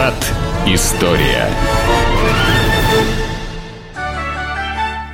[0.00, 0.32] Виват.
[0.66, 1.46] История.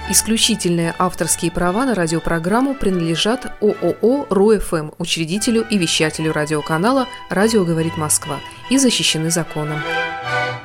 [0.09, 8.37] Исключительные авторские права на радиопрограмму принадлежат ООО «РУФМ», учредителю и вещателю радиоканала «Радио говорит Москва»
[8.71, 9.81] и защищены законом.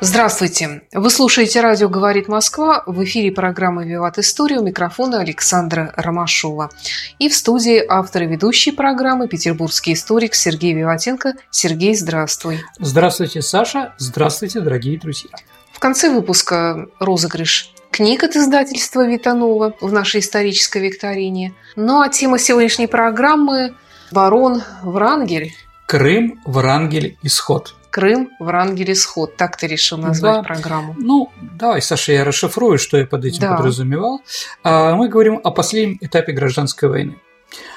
[0.03, 0.81] Здравствуйте!
[0.91, 2.81] Вы слушаете «Радио говорит Москва».
[2.87, 6.71] В эфире программы «Виват История» у микрофона Александра Ромашова.
[7.19, 11.33] И в студии автор и ведущий программы петербургский историк Сергей Виватенко.
[11.51, 12.61] Сергей, здравствуй!
[12.79, 13.93] Здравствуйте, Саша!
[13.99, 15.29] Здравствуйте, дорогие друзья!
[15.71, 21.53] В конце выпуска розыгрыш книг от издательства Витанова в нашей исторической викторине.
[21.75, 23.75] Ну а тема сегодняшней программы–
[24.11, 25.53] Барон Врангель.
[25.85, 27.75] Крым, Врангель, Исход.
[27.91, 29.35] Крым, Врангель, Исход.
[29.35, 30.43] Так ты решил назвать Да.
[30.43, 30.95] программу.
[30.97, 33.57] Ну, давай, Саша, я расшифрую, что я под этим Да.
[33.57, 34.21] подразумевал.
[34.63, 37.17] А, Мы говорим о последнем этапе гражданской войны.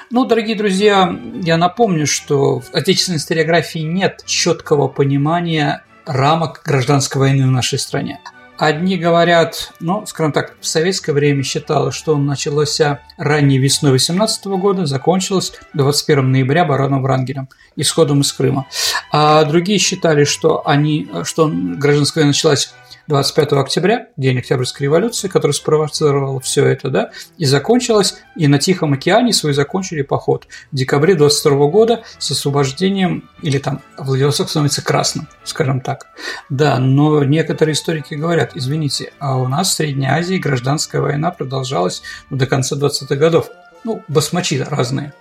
[0.09, 7.45] Ну, дорогие друзья, я напомню, что в отечественной историографии нет четкого понимания рамок гражданской войны
[7.47, 8.19] в нашей стране.
[8.57, 14.45] Одни говорят, ну, скажем так, в советское время считалось, что он начался ранней весной 18
[14.45, 18.65] года, закончилась 21 ноября бароном Врангелем, исходом из Крыма.
[19.11, 22.73] А другие считали, что, они, что гражданская война началась
[23.07, 28.93] 25 октября, день Октябрьской революции, которая спровоцировала все это, да, и закончилась, и на Тихом
[28.93, 35.27] океане свой закончили поход в декабре 22 года с освобождением, или там Владивосток становится красным,
[35.43, 36.07] скажем так.
[36.49, 42.01] Да, но некоторые историки говорят, извините, а у нас в Средней Азии гражданская война продолжалась
[42.31, 43.49] до конца 20-х годов.
[43.83, 45.13] Ну, басмачи разные.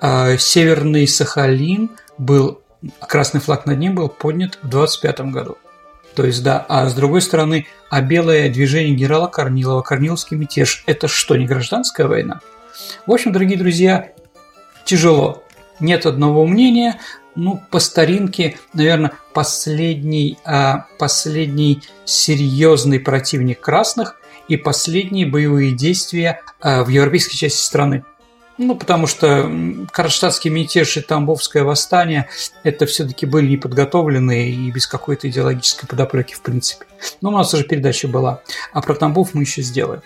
[0.00, 2.62] А Северный Сахалин был,
[3.00, 5.58] красный флаг над ним был поднят в 25 году.
[6.14, 11.08] То есть, да, а с другой стороны, а белое движение генерала Корнилова, Корниловский мятеж– это
[11.08, 12.40] что, не гражданская война?
[13.06, 14.12] В общем, дорогие друзья,
[14.84, 15.42] тяжело.
[15.80, 17.00] Нет одного мнения.
[17.34, 26.84] Ну, по старинке, наверное, последний, а, последний серьезный противник красных и последние боевые действия а,
[26.84, 28.04] в европейской части страны.
[28.58, 32.28] Ну, потому что м, Кронштадтский мятеж и Тамбовское восстание–
[32.62, 36.86] это все-таки были неподготовленные и без какой-то идеологической подоплеки в принципе.
[37.20, 38.42] Но у нас уже передача была,
[38.72, 40.02] а про Тамбов мы еще сделаем.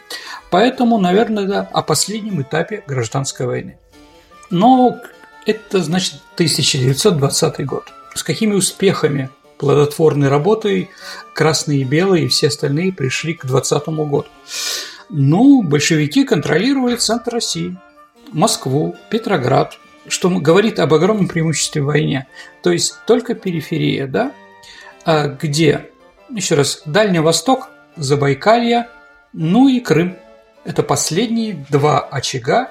[0.51, 3.79] Поэтому, наверное, да, о последнем этапе гражданской войны.
[4.51, 4.97] Но
[5.45, 7.93] это значит 1920 год.
[8.15, 10.91] С какими успехами плодотворной работой
[11.35, 14.27] красные и белые и все остальные пришли к 20 году?
[15.09, 17.77] Ну, большевики контролировали центр России,
[18.33, 19.79] Москву, Петроград,
[20.09, 22.27] что говорит об огромном преимуществе в войне.
[22.63, 24.33] То есть только периферия, да,
[25.05, 25.91] А где,
[26.31, 28.89] еще раз, Дальний Восток, Забайкалье,
[29.33, 30.17] ну и Крым.
[30.65, 32.71] Это последние два очага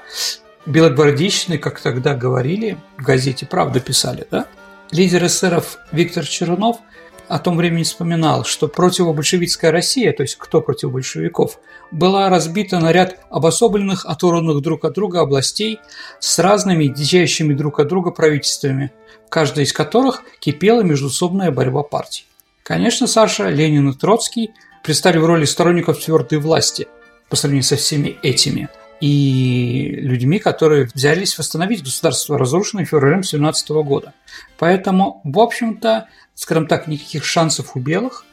[0.65, 4.47] белогвардейщины, как тогда говорили, в газете «Правда» писали, да?
[4.91, 6.79] Лидер эсеров Виктор Чернов
[7.28, 11.59] о том времени вспоминал, что противобольшевистская Россия, то есть кто против большевиков,
[11.91, 15.80] была разбита на ряд обособленных, оторванных друг от друга областей
[16.19, 18.91] с разными, дичающими друг от друга правительствами,
[19.28, 22.25] в каждой из которых кипела междусобная борьба партий.
[22.63, 24.52] Конечно, Саша, Ленин и Троцкий
[24.84, 26.88] предстали в роли сторонников твердой власти
[27.30, 28.69] по сравнению со всеми этими
[29.01, 34.13] и людьми, которые взялись восстановить государство, разрушенное февралем 17 года.
[34.57, 38.25] Поэтому, в общем-то, скажем так, никаких шансов у белых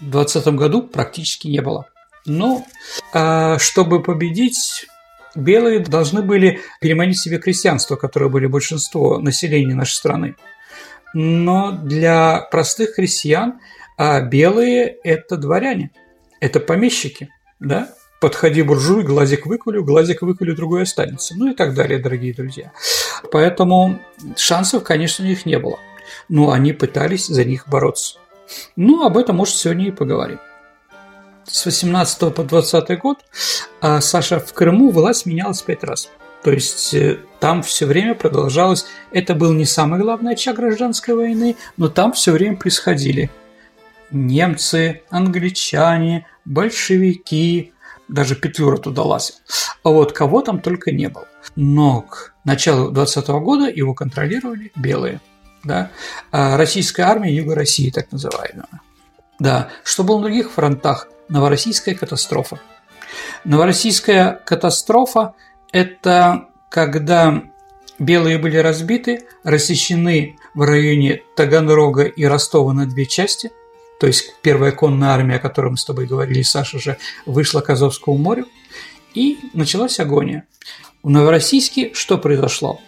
[0.00, 1.86] в 20 году практически не было.
[2.26, 2.64] Но
[3.12, 4.86] а, чтобы победить,
[5.34, 10.36] белые должны были переманить себе крестьянство, которое были большинство населения нашей страны.
[11.14, 13.58] Но для простых крестьян
[14.02, 15.90] а белые– это дворяне,
[16.40, 17.90] это помещики, да?
[18.20, 21.34] Подходи, буржуй, глазик выкулю, глазик выкулю, другой останется.
[21.34, 22.70] Ну и так далее, дорогие друзья.
[23.32, 23.98] Поэтому
[24.36, 25.78] шансов, конечно, у них не было.
[26.28, 28.18] Но они пытались за них бороться.
[28.76, 30.38] Ну, об этом, может, сегодня и поговорим.
[31.46, 33.18] С 18 по 20 год
[33.80, 36.10] а, Саша в Крыму власть менялась пять раз.
[36.42, 38.84] То есть э, там все время продолжалось.
[39.12, 43.30] Это был не самый главный очаг гражданской войны, но там все время происходили
[44.10, 47.72] немцы, англичане, большевики,
[48.10, 49.36] даже Петлюра туда лазил.
[49.82, 51.26] А вот кого там только не было.
[51.56, 55.20] Но к началу 20 года его контролировали белые.
[55.64, 55.90] Да?
[56.30, 58.68] А российская армия Юга России, так называемая.
[59.38, 61.08] Да, что было на других фронтах?
[61.28, 62.60] Новороссийская катастрофа.
[63.44, 65.34] Новороссийская катастрофа–
[65.72, 67.42] это когда
[67.98, 73.50] белые были разбиты, рассечены в районе Таганрога и Ростова на две части–
[74.00, 77.68] то есть первая конная армия, о которой мы с тобой говорили, Саша же, вышла к
[77.68, 78.46] Азовскому морю,
[79.12, 80.46] и началась агония.
[81.02, 82.80] В Новороссийске что произошло?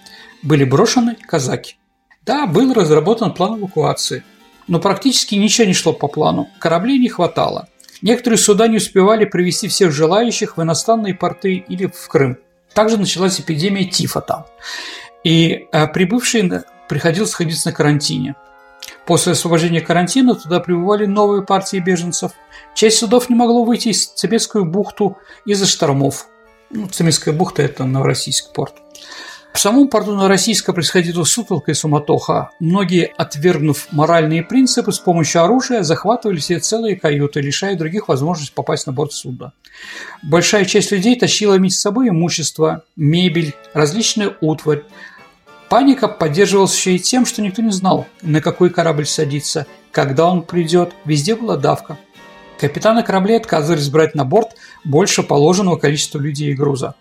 [0.42, 1.76] Были брошены казаки.
[2.24, 4.24] Да, был разработан план эвакуации.
[4.68, 7.68] Но практически ничего не шло по плану, кораблей не хватало.
[8.00, 12.38] Некоторые суда не успевали привести всех желающих в иностранные порты или в Крым.
[12.72, 14.46] Также началась эпидемия тифа там.
[15.24, 18.34] И э, прибывшие приходилось находиться на карантине.
[19.06, 22.32] После освобождения карантина туда прибывали новые партии беженцев.
[22.74, 26.28] Часть судов не могло выйти из Цибетскую бухту из-за штормов.
[26.70, 28.74] Ну, Цибетская бухта– это Новороссийский порт.
[29.52, 32.50] В самом порту Новороссийска происходила сутолка и суматоха.
[32.58, 38.86] Многие, отвергнув моральные принципы, с помощью оружия захватывали себе целые каюты, лишая других возможности попасть
[38.86, 39.52] на борт судна.
[40.22, 44.84] Большая часть людей тащила вместе с собой имущество, мебель, различную утварь.
[45.72, 50.42] Паника поддерживалась еще и тем, что никто не знал, на какой корабль садиться, когда он
[50.42, 51.96] придет, везде была давка.
[52.60, 54.50] Капитаны кораблей отказывались брать на борт
[54.84, 56.94] больше положенного количества людей и груза.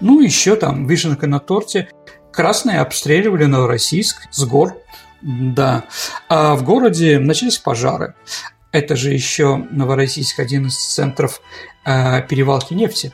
[0.00, 1.90] Ну, еще там вишенка на торте.
[2.32, 4.78] Красные обстреливали Новороссийск с гор.
[5.20, 5.84] Да.
[6.30, 8.14] А в городе начались пожары.
[8.72, 11.42] Это же еще Новороссийск один из центров
[11.84, 13.12] э, перевалки нефти.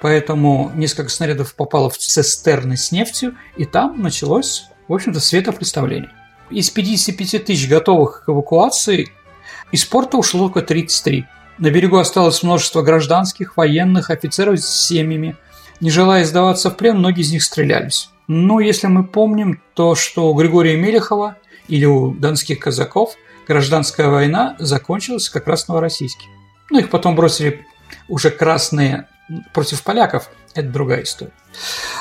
[0.00, 6.10] Поэтому несколько снарядов попало в цистерны с нефтью, и там началось, в общем-то, светопредставление.
[6.50, 9.10] Из 55 тысяч готовых к эвакуации
[9.72, 11.26] из порта ушло только 33.
[11.58, 15.36] На берегу осталось множество гражданских, военных, офицеров с семьями–
[15.80, 18.10] не желая сдаваться в плен, многие из них стрелялись.
[18.28, 21.36] Но если мы помним то, что у Григория Мелехова
[21.68, 23.14] или у донских казаков
[23.48, 26.26] гражданская война закончилась как раз в Новороссийске.
[26.70, 27.66] Ну, их потом бросили
[28.08, 29.08] уже красные
[29.52, 30.30] против поляков.
[30.54, 31.32] Это другая история.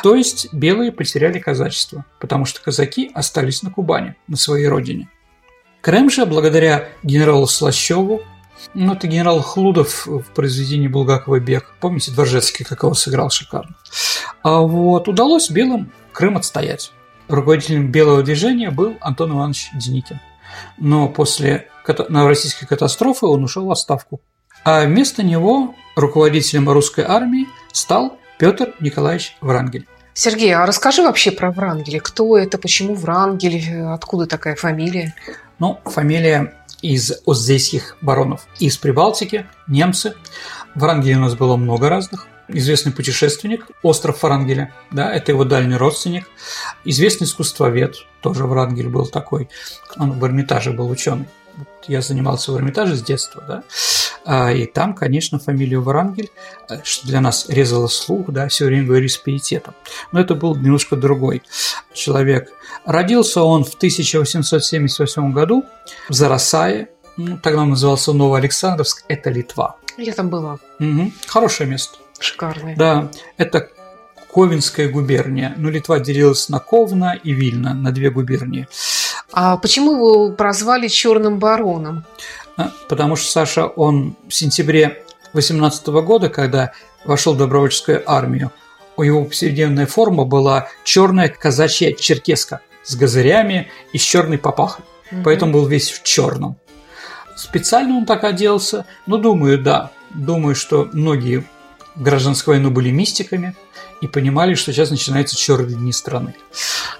[0.03, 5.09] То есть белые потеряли казачество, потому что казаки остались на Кубани, на своей родине.
[5.81, 8.21] Крым же, благодаря генералу Слащеву,
[8.73, 11.75] ну, это генерал Хлудов в произведении Булгакова «Бег».
[11.79, 13.75] Помните, Дворжецкий, как его сыграл шикарно.
[14.43, 16.91] А вот удалось белым Крым отстоять.
[17.29, 20.19] Руководителем белого движения был Антон Иванович Деникин.
[20.77, 21.69] Но после
[22.09, 24.19] новороссийской катастрофы он ушел в отставку.
[24.63, 29.87] А вместо него руководителем русской армии стал Петр Николаевич Врангель.
[30.13, 31.99] Сергей, а расскажи вообще про Врангеля.
[31.99, 35.15] Кто это, почему Врангель, откуда такая фамилия?
[35.59, 38.47] Ну, фамилия из оздейских баронов.
[38.59, 40.13] Из Прибалтики, немцы.
[40.75, 42.27] В Врангеле у нас было много разных.
[42.49, 46.25] Известный путешественник, остров Врангеля, да, это его дальний родственник.
[46.83, 49.49] Известный искусствовед, тоже Врангель был такой,
[49.97, 51.27] он в Эрмитаже был ученый.
[51.87, 53.63] Я занимался в Эрмитаже с детства, да,
[54.25, 56.29] а, и там, конечно, фамилию Врангель,
[56.69, 59.73] э, что для нас резало слух, да, все время говорили с пиететом.
[60.11, 61.41] Но это был немножко другой
[61.93, 62.51] человек.
[62.85, 65.65] Родился он в 1878 году
[66.09, 69.77] в Зарасае, ну, тогда он назывался Новоалександровск, это Литва.
[69.97, 70.59] Я там была.
[70.79, 71.11] Угу.
[71.27, 71.97] Хорошее место.
[72.19, 72.75] Шикарное.
[72.75, 73.69] Да, это
[74.33, 75.53] Ковенская губерния.
[75.57, 78.67] Но Литва делилась на Ковна и Вильна, на две губернии.
[79.31, 82.05] А почему его прозвали Черным бароном?
[82.57, 85.03] А, потому что Саша, он в сентябре
[85.33, 86.73] 18 года, когда
[87.05, 88.51] вошел в добровольческую армию,
[88.97, 94.83] у его повседневная форма была черная казачья черкеска с газырями и с черной папахой.
[95.11, 95.21] Угу.
[95.23, 96.57] Поэтому был весь в черном.
[97.35, 98.85] Специально он так оделся?
[99.05, 99.91] Ну, думаю, да.
[100.09, 101.45] Думаю, что многие
[101.95, 103.55] в гражданскую войну были мистиками
[104.01, 106.35] и понимали, что сейчас начинаются черные дни страны.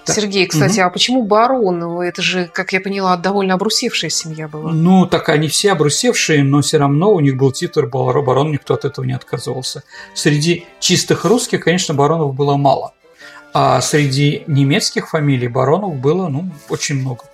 [0.04, 0.86] Сергей, кстати, угу.
[0.86, 2.00] а почему барон?
[2.00, 4.72] Это же, как я поняла, довольно обрусевшая семья была.
[4.72, 8.84] Ну, так они все обрусевшие, но все равно у них был титул барон, никто от
[8.84, 9.82] этого не отказывался.
[10.14, 12.92] Среди чистых русских, конечно, баронов было мало.
[13.52, 17.24] А среди немецких фамилий баронов было, ну, очень много.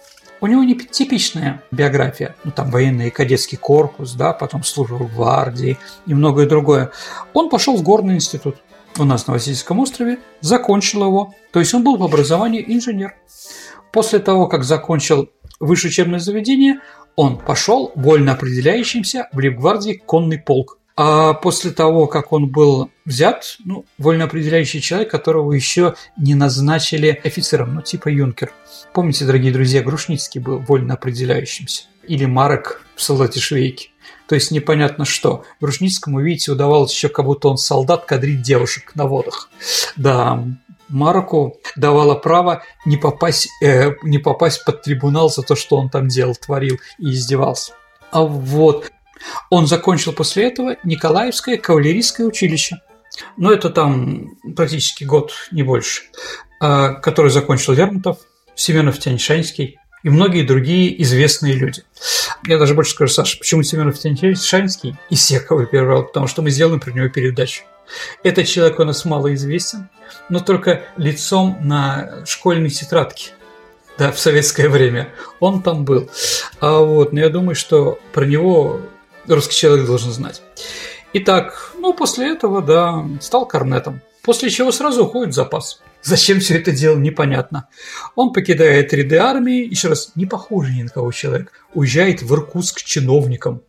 [0.41, 5.15] У него не типичная биография, ну там военный и кадетский корпус, да, потом служба в
[5.15, 6.91] гвардии и многое другое.
[7.33, 8.57] Он пошел в горный институт
[8.99, 13.15] у нас на Васильевском острове, закончил его, то есть он был по образованию инженер.
[13.93, 16.81] После того, как закончил высшее учебное заведение,
[17.15, 20.79] он пошел вольно определяющимся в Лейбгвардии конный полк.
[20.99, 27.21] А после того, как он был взят, ну, вольно определяющий человек, которого еще не назначили
[27.23, 28.53] офицером, ну, типа юнкер.
[28.95, 31.85] Помните, дорогие друзья, Грушницкий был вольно определяющимся.
[32.09, 33.91] Или Марок в солдате Швейки.
[34.29, 35.45] То есть непонятно что.
[35.61, 39.49] Грушницкому, видите, удавалось еще, как будто он солдат, кадрить девушек на водах.
[39.97, 40.45] Да,
[40.89, 46.09] Мароку давало право не попасть, э, не попасть под трибунал за то, что он там
[46.09, 47.73] делал, творил и издевался.
[48.11, 48.93] А вот
[49.51, 52.77] он закончил после этого Николаевское кавалерийское училище.
[53.37, 56.03] Но это там практически год, не больше.
[56.61, 58.19] А, который закончил Лермонтов,
[58.55, 61.83] Семенов Тяньшанский и многие другие известные люди.
[62.47, 66.79] Я даже больше скажу, Саша, почему Семенов Тяньшанский и Секова первый потому что мы сделаем
[66.79, 67.65] про него передачу.
[68.23, 69.89] Этот человек у нас мало известен,
[70.29, 73.33] но только лицом на школьной тетрадке.
[73.99, 75.09] да, в советское время.
[75.41, 76.09] Он там был.
[76.61, 78.83] А вот, но я думаю, что про него
[79.27, 80.41] русский человек должен знать.
[81.15, 84.01] Итак, ну, после этого, да, стал корнетом.
[84.23, 85.81] После чего сразу уходит в запас.
[86.07, 87.67] Зачем все это делал, непонятно.
[88.15, 92.85] Он покидает ряды армии, еще раз, не похожий ни на кого человек, уезжает в Иркутск
[92.85, 93.63] чиновником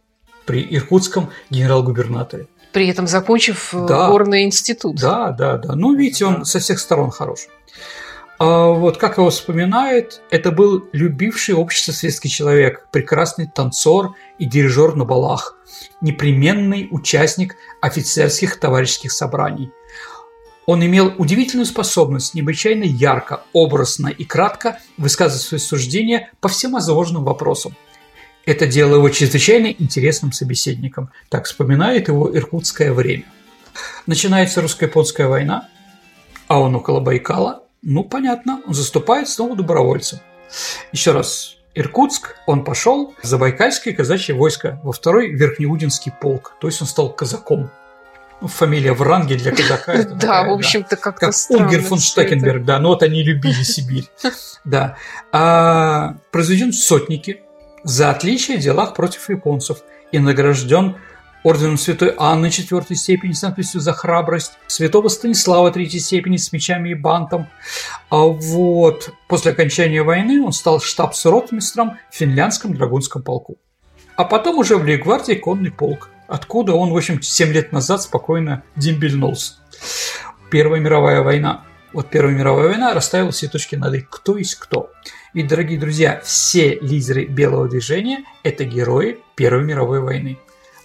[0.45, 2.45] при иркутском генерал-губернаторе.
[2.73, 4.97] При этом закончив э, да, горный институт.
[4.97, 5.73] Да, да, да.
[5.73, 7.47] Ну, видите, он со всех сторон хорош.
[8.37, 14.95] А вот как его вспоминает, это был любивший общество светский человек, прекрасный танцор и дирижер
[14.95, 15.55] на балах,
[16.01, 19.71] непременный участник офицерских товарищеских собраний.
[20.67, 27.23] Он имел удивительную способность необычайно ярко, образно и кратко высказывать свои суждения по всем изложенным
[27.23, 27.73] вопросам.
[28.45, 31.09] Это делало его чрезвычайно интересным собеседником.
[31.29, 33.23] Так вспоминает его иркутское время.
[34.07, 35.69] Начинается русско-японская война,
[36.49, 37.63] а он около Байкала.
[37.81, 40.19] Ну, понятно, он заступает снова добровольцем.
[40.91, 46.81] Еще раз, Иркутск, он пошел в Забайкальское казачье войско во второй Верхнеудинский полк, то есть
[46.81, 47.69] он стал казаком.
[48.39, 50.03] Ну, фамилия Вранги для казака.
[50.21, 51.65] Да, в общем-то, как-то странно.
[51.65, 54.09] Ульгер фон Штекенберг, да, но вот они любили Сибирь.
[54.65, 54.97] Да.
[55.31, 57.41] А, произведен в сотнике
[57.83, 59.77] за отличие в делах против японцев
[60.11, 60.97] и награжден
[61.43, 66.89] орденом Святой Анны четвертой степени с надписью «За храбрость», Святого Станислава третьей степени с мечами
[66.89, 67.47] и бантом.
[68.09, 73.55] А вот после окончания войны он стал штабс-ротмистром в финляндском драгунском полку.
[74.17, 78.63] А потом уже в Лейгвардии конный полк, откуда он, в общем, 7 лет назад спокойно
[78.75, 79.53] дембельнулся.
[80.49, 81.63] Первая мировая война.
[81.93, 84.05] Вот Первая мировая война расставила все точки над «и».
[84.09, 84.91] Кто есть кто.
[85.33, 90.37] Ведь, дорогие друзья, все лидеры белого движения– это герои Первой мировой войны.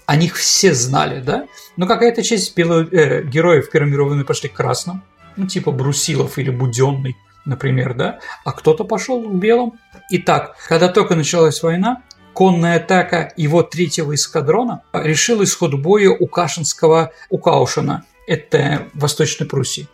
[0.06, 1.46] О них все знали, да?
[1.76, 5.02] Но какая-то часть белых, э, героев Первой мировой войны пошли к красным,
[5.36, 8.20] ну, типа Брусилов или Буденный, например, да?
[8.44, 9.74] А кто-то пошел к белым.
[10.10, 12.02] Итак, когда только началась война,
[12.34, 19.88] конная атака его третьего эскадрона решила исход боя у Кашинского, у Каушина, это Восточной Пруссии.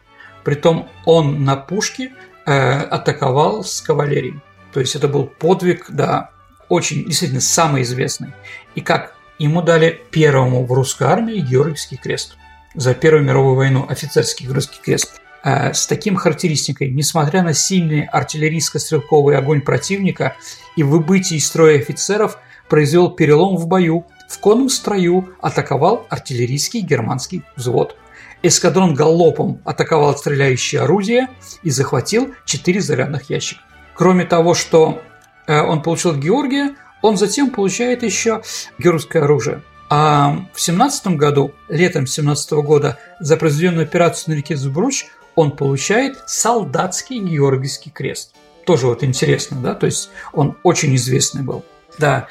[0.44, 2.12] Притом он на пушке
[2.46, 4.40] э, атаковал с кавалерией.
[4.72, 6.30] То есть это был подвиг, да,
[6.68, 8.32] очень, действительно, самый известный.
[8.74, 12.36] И как ему дали первому в русской армии Георгиевский крест.
[12.74, 15.20] За Первую мировую войну офицерский Георгиевский крест.
[15.42, 20.36] А с таким характеристикой, несмотря на сильный артиллерийско-стрелковый огонь противника
[20.76, 27.42] и выбытие из строя офицеров, произвел перелом в бою, в конном строю атаковал артиллерийский германский
[27.56, 27.96] взвод.
[28.42, 31.28] Эскадрон галопом атаковал стреляющие орудия
[31.62, 33.62] и захватил четыре зарядных ящика.
[33.94, 35.02] Кроме того, что
[35.46, 38.42] э, он получил Георгия, он затем получает еще
[38.78, 39.62] георгиевское оружие.
[39.90, 45.06] А в 17 году, летом 17 года, за произведенную операцию на реке Зубруч
[45.38, 48.34] он получает солдатский Георгиевский крест.
[48.66, 51.64] Тоже вот интересно, да, то есть он очень известный был.
[51.96, 52.26] Да,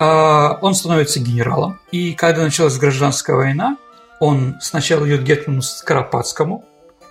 [0.00, 3.76] а, он становится генералом, и когда началась гражданская война,
[4.18, 6.64] он сначала идет Гетману Скоропадскому,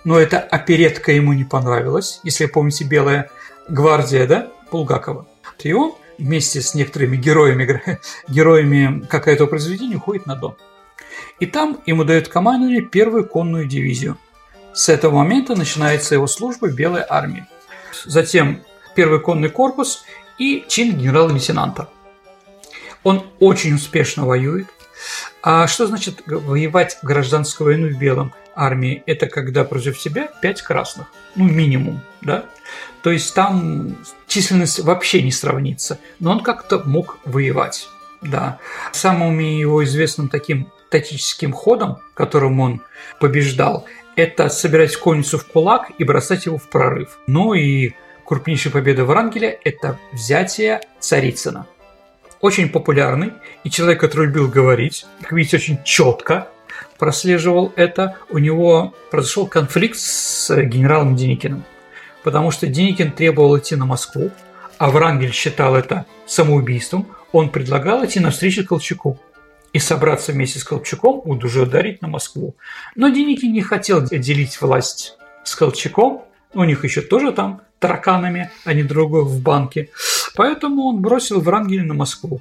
[0.04, 3.30] но эта оперетка ему не понравилась, если помните «Белая
[3.70, 5.26] гвардия», да, Булгакова.
[5.60, 10.56] И он вместе с некоторыми героями, героями как этого произведения уходит на Дон.
[11.40, 14.18] И там ему дают командование первую конную дивизию.
[14.78, 17.44] С этого момента начинается его служба в Белой армии.
[18.04, 18.62] Затем
[18.94, 20.04] первый конный корпус
[20.38, 21.88] и чин генерал-лейтенанта.
[23.02, 24.68] Он очень успешно воюет.
[25.42, 29.02] А что значит воевать гражданскую войну в белом армии?
[29.06, 32.44] Это когда против себя пять красных, ну минимум, да?
[33.02, 33.96] То есть там
[34.28, 37.88] численность вообще не сравнится, но он как-то мог воевать.
[38.22, 38.60] Да.
[38.92, 42.82] Самым его известным таким тактическим ходом, которым он
[43.20, 43.84] побеждал,
[44.16, 47.18] это собирать конницу в кулак и бросать его в прорыв.
[47.26, 47.92] Ну и
[48.24, 51.66] крупнейшая победа Врангеля– это взятие Царицына.
[52.40, 53.32] Очень популярный,
[53.64, 56.48] и человек, который любил говорить, как видите, очень четко
[56.98, 58.16] прослеживал это.
[58.30, 61.64] У него произошел конфликт с генералом Деникиным
[62.28, 64.30] потому что Деникин требовал идти на Москву,
[64.76, 69.18] а Врангель считал это самоубийством, он предлагал идти навстречу Колчаку
[69.72, 72.56] и собраться вместе с Колчаком и уже ударить на Москву.
[72.94, 78.72] Но Деникин не хотел делить власть с Колчаком, у них еще тоже там тараканами, а
[78.72, 79.90] не другой в банке.
[80.34, 82.40] Поэтому он бросил Врангеля на Москву.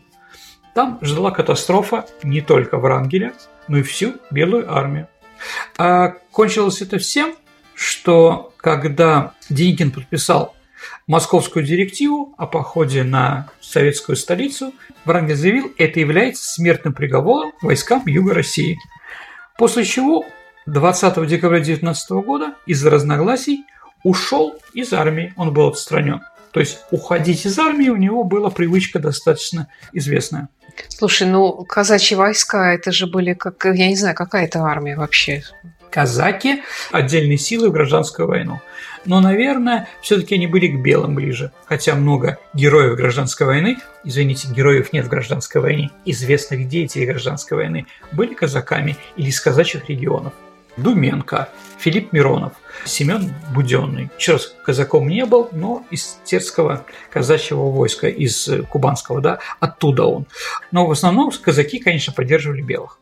[0.73, 3.33] Там ждала катастрофа не только Врангеля,
[3.67, 5.07] но и всю Белую армию.
[5.77, 7.35] А кончилось это всем,
[7.73, 10.55] что когда Деникин подписал
[11.07, 14.73] московскую директиву о походе на советскую столицу,
[15.05, 18.77] Врангель заявил, это является смертным приговором войскам Юга России.
[19.57, 20.25] После чего
[20.65, 23.63] 20 декабря 19 года из-за разногласий
[24.03, 26.19] ушел из армии, он был отстранен.
[26.19, 30.49] То То есть уходить из армии у него была привычка достаточно известная.
[30.89, 35.43] Слушай, ну казачьи войска, это же были как, я не знаю, какая это армия вообще?
[35.89, 38.59] Казаки– отдельные силы в гражданскую войну.
[39.05, 41.51] Но, наверное, все-таки они были к белым ближе.
[41.65, 47.85] Хотя много героев гражданской войны, извините, героев нет в гражданской войне, известных деятелей гражданской войны,
[48.11, 50.33] были казаками или из казачьих регионов.
[50.77, 51.49] Думенко,
[51.79, 52.53] Филипп Миронов,
[52.85, 54.09] Семен Буденный.
[54.19, 60.27] Еще раз, казаком не был, но из терского казачьего войска, из кубанского, да, оттуда он.
[60.71, 62.99] Но в основном казаки, конечно, поддерживали белых.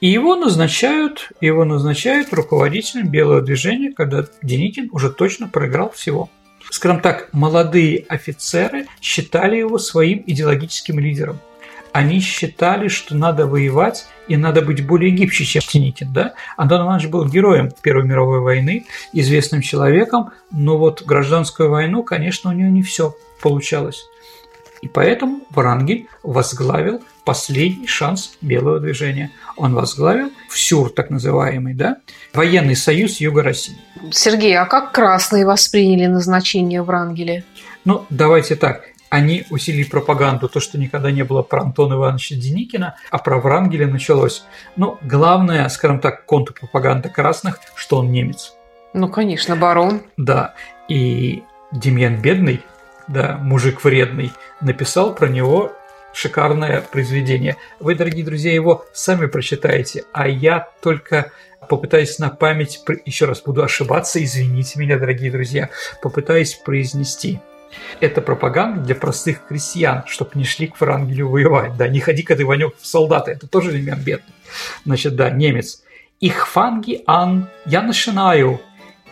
[0.00, 6.30] И его назначают, его назначают руководителем белого движения, когда Деникин уже точно проиграл всего.
[6.70, 11.38] Скажем так, молодые офицеры считали его своим идеологическим лидером.
[11.92, 16.12] Они считали, что надо воевать и надо быть более гибче, чем Деникин.
[16.12, 16.34] Да?
[16.56, 22.54] Антон Иванович был героем Первой мировой войны, известным человеком, но вот гражданскую войну, конечно, у
[22.54, 24.04] него не все получалось.
[24.80, 29.30] И поэтому Врангель возглавил последний шанс белого движения.
[29.56, 31.98] Он возглавил ВСЮР, так называемый, да,
[32.32, 33.76] военный союз Юга России.
[34.10, 37.44] Сергей, а как красные восприняли назначение Врангеля?
[37.84, 38.82] Ну, давайте так.
[39.10, 43.88] Они усилили пропаганду, то, что никогда не было про Антона Ивановича Деникина, а про Врангеля
[43.88, 44.44] началось.
[44.76, 48.54] Но главное, скажем так, контрпропаганда красных, что он немец.
[48.94, 50.02] Ну, конечно, барон.
[50.16, 50.54] Да,
[50.88, 52.62] и Демьян Бедный,
[53.08, 55.72] да, мужик вредный, написал про него
[56.12, 57.56] шикарное произведение.
[57.78, 61.32] Вы, дорогие друзья, его сами прочитаете, а я только
[61.68, 65.70] попытаюсь на память, еще раз буду ошибаться, извините меня, дорогие друзья,
[66.02, 67.40] попытаюсь произнести.
[68.00, 71.76] Это пропаганда для простых крестьян, чтобы не шли к Врангелю воевать.
[71.76, 74.34] Да, не ходи к этой Иванек в солдаты, это тоже элемент бедный.
[74.84, 75.82] Значит, да, немец.
[76.18, 78.60] Их фанги ан, я начинаю.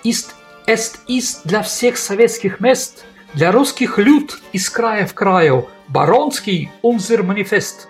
[0.02, 0.34] Ист
[0.66, 3.04] эст ист для всех советских мест,
[3.34, 7.88] для русских люд из края в краю– Баронский унзер манифест.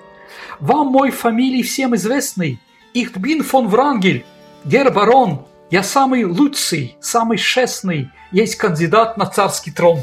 [0.61, 2.61] Вам мой фамилий всем известный.
[2.95, 4.25] Bin von Wrangel.
[4.65, 8.11] Гер барон, я самый лучший, самый честный.
[8.33, 10.01] Есть кандидат на царский трон.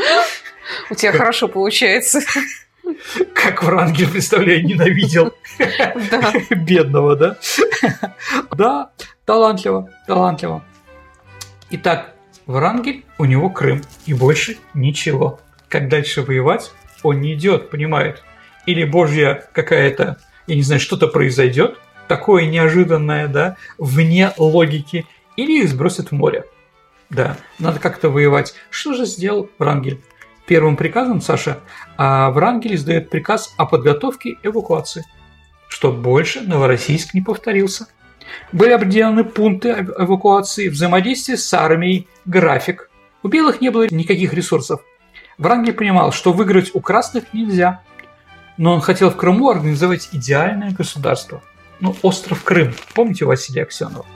[0.90, 2.20] У тебя хорошо получается.
[3.34, 5.32] Как Врангель, представляю, ненавидел
[6.50, 7.36] бедного, да?
[8.56, 8.90] Да,
[9.24, 10.64] талантливо, талантливо.
[11.70, 12.13] Итак,
[12.46, 15.40] Врангель, у него Крым, и больше ничего.
[15.68, 18.22] Как дальше воевать, он не идет, понимает.
[18.66, 25.70] Или божья какая-то, я не знаю, что-то произойдет, такое неожиданное, да, вне логики, или их
[25.70, 26.44] сбросят в море.
[27.10, 28.54] Да, надо как-то воевать.
[28.70, 30.00] Что же сделал Врангель?
[30.46, 31.60] Первым приказом, Саша,
[31.96, 35.04] а Врангель издает приказ о подготовке эвакуации,
[35.68, 37.86] чтобы больше Новороссийск не повторился.
[38.52, 42.90] Были определены пункты эвакуации, взаимодействие с армией, график.
[43.22, 44.80] У белых не было никаких ресурсов.
[45.38, 47.82] Врангель понимал, что выиграть у красных нельзя,
[48.56, 51.42] но он хотел в Крыму организовать идеальное государство.
[51.80, 52.72] Ну, остров Крым.
[52.94, 54.06] Помните Василия Аксенова?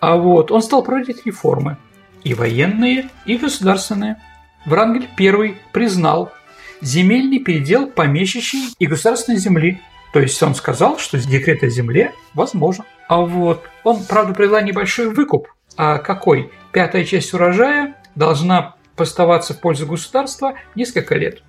[0.00, 1.76] А вот он стал проводить реформы.
[2.24, 4.16] И военные, и государственные.
[4.64, 6.32] Врангель первый признал
[6.80, 9.80] земельный передел помещичьей и государственной земли.
[10.12, 12.84] То есть он сказал, что декрет о земле возможен.
[13.08, 15.48] А вот он, правда, привела небольшой выкуп.
[15.76, 16.50] А какой?
[16.72, 21.42] Пятая часть урожая должна поставаться в пользу государства несколько лет.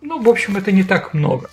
[0.00, 1.50] Ну, в общем, это не так много.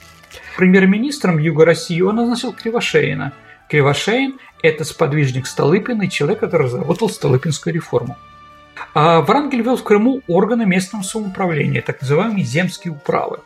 [0.57, 3.33] Премьер-министром Юга России он назначил Кривошеина.
[3.69, 8.17] Кривошеин– это сподвижник Столыпина и человек, который разработал Столыпинскую реформу.
[8.93, 13.39] А Врангель вел в Крыму органы местного самоуправления, так называемые земские управы.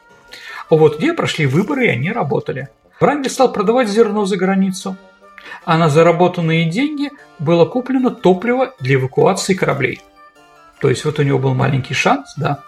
[0.69, 2.69] Вот где прошли выборы, и они работали.
[2.99, 4.95] Врангель стал продавать зерно за границу,
[5.63, 10.01] а на заработанные деньги было куплено топливо для эвакуации кораблей–
[10.79, 12.59] то есть вот у него был маленький шанс, да.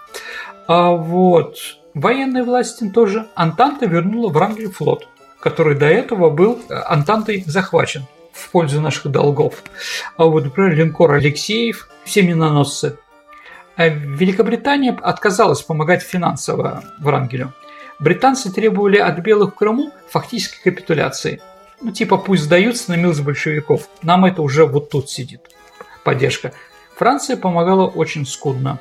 [0.67, 1.57] А вот
[1.93, 5.07] военной власти тоже Антанта вернула в Врангель флот,
[5.39, 9.63] который до этого был э, Антантой захвачен в пользу наших долгов.
[10.15, 12.97] А вот, например, линкор Алексеев, все миноносцы.
[13.75, 17.53] А Великобритания отказалась помогать финансово Врангелю.
[17.99, 21.41] Британцы требовали от белых в Крыму фактической капитуляции.
[21.81, 23.87] Ну, типа, пусть сдаются на милость большевиков.
[24.01, 25.41] Нам это уже вот тут сидит
[26.03, 26.53] поддержка.
[26.95, 28.79] Франция помогала очень скудно.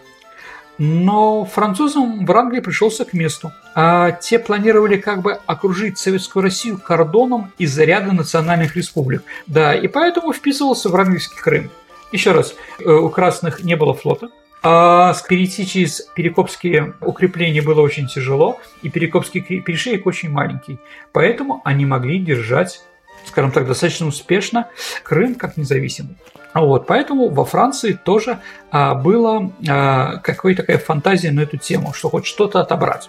[0.78, 3.52] Но французам Врангель пришелся к месту.
[3.74, 9.24] А те планировали как бы окружить Советскую Россию кордоном из-за ряда национальных республик.
[9.46, 11.70] Да, и поэтому вписывался в Врангельский Крым.
[12.12, 14.28] Еще раз, э, у красных не было флота,
[14.68, 20.81] а перейти через Перекопские укрепления было очень тяжело, и Перекопский перешейк очень маленький.
[21.12, 22.83] Поэтому они могли держать
[23.26, 24.68] скажем так, достаточно успешно
[25.05, 26.16] Крым как независимый.
[26.52, 28.38] Вот, поэтому во Франции тоже
[28.70, 33.09] а, была а, какая-то такая фантазия на эту тему, что хоть что-то отобрать.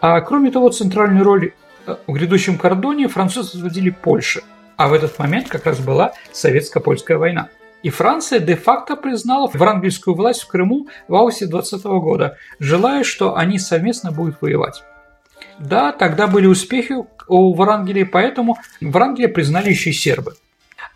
[0.00, 1.52] А, кроме того, центральную роль
[1.86, 4.42] э, в грядущем кордоне французы вводили Польше,
[4.76, 7.48] а в этот момент как раз была советско-польская война.
[7.82, 13.58] И Франция де-факто признала врангельскую власть в Крыму в августе 2020 года, желая, что они
[13.58, 14.82] совместно будут воевать.
[15.58, 16.94] Да, тогда были успехи
[17.28, 20.34] у Врангеля, поэтому Врангеля признали еще и сербы.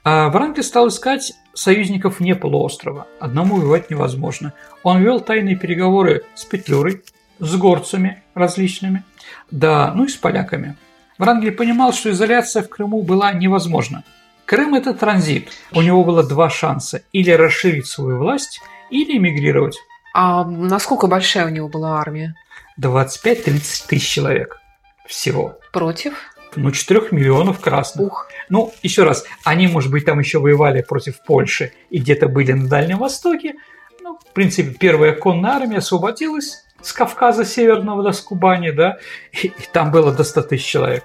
[0.02, 3.06] А Врангель стал искать союзников вне полуострова.
[3.20, 4.52] Одному воевать невозможно.
[4.82, 7.02] Он вел тайные переговоры с Петлюрой,
[7.38, 9.02] с горцами различными,
[9.50, 10.76] да, ну и с поляками.
[11.16, 14.04] Врангель понимал, что изоляция в Крыму была невозможна.
[14.46, 15.48] Крым– это транзит.
[15.72, 19.76] У него было два шанса– или расширить свою власть, или эмигрировать.
[20.14, 22.34] А насколько большая у него была армия?
[22.80, 24.60] 25-30 тысяч человек
[25.06, 25.58] всего.
[25.72, 26.14] Против?
[26.56, 28.06] Ну, 4 миллионов красных.
[28.06, 28.28] Ух.
[28.48, 32.68] Ну, еще раз, они, может быть, там еще воевали против Польши и где-то были на
[32.68, 33.54] Дальнем Востоке.
[34.00, 38.98] Ну, в принципе, первая конная армия освободилась с Кавказа Северного до Скубани, да,
[39.32, 41.04] и, и там было до 100 тысяч человек.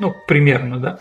[0.00, 0.98] Ну, примерно, да.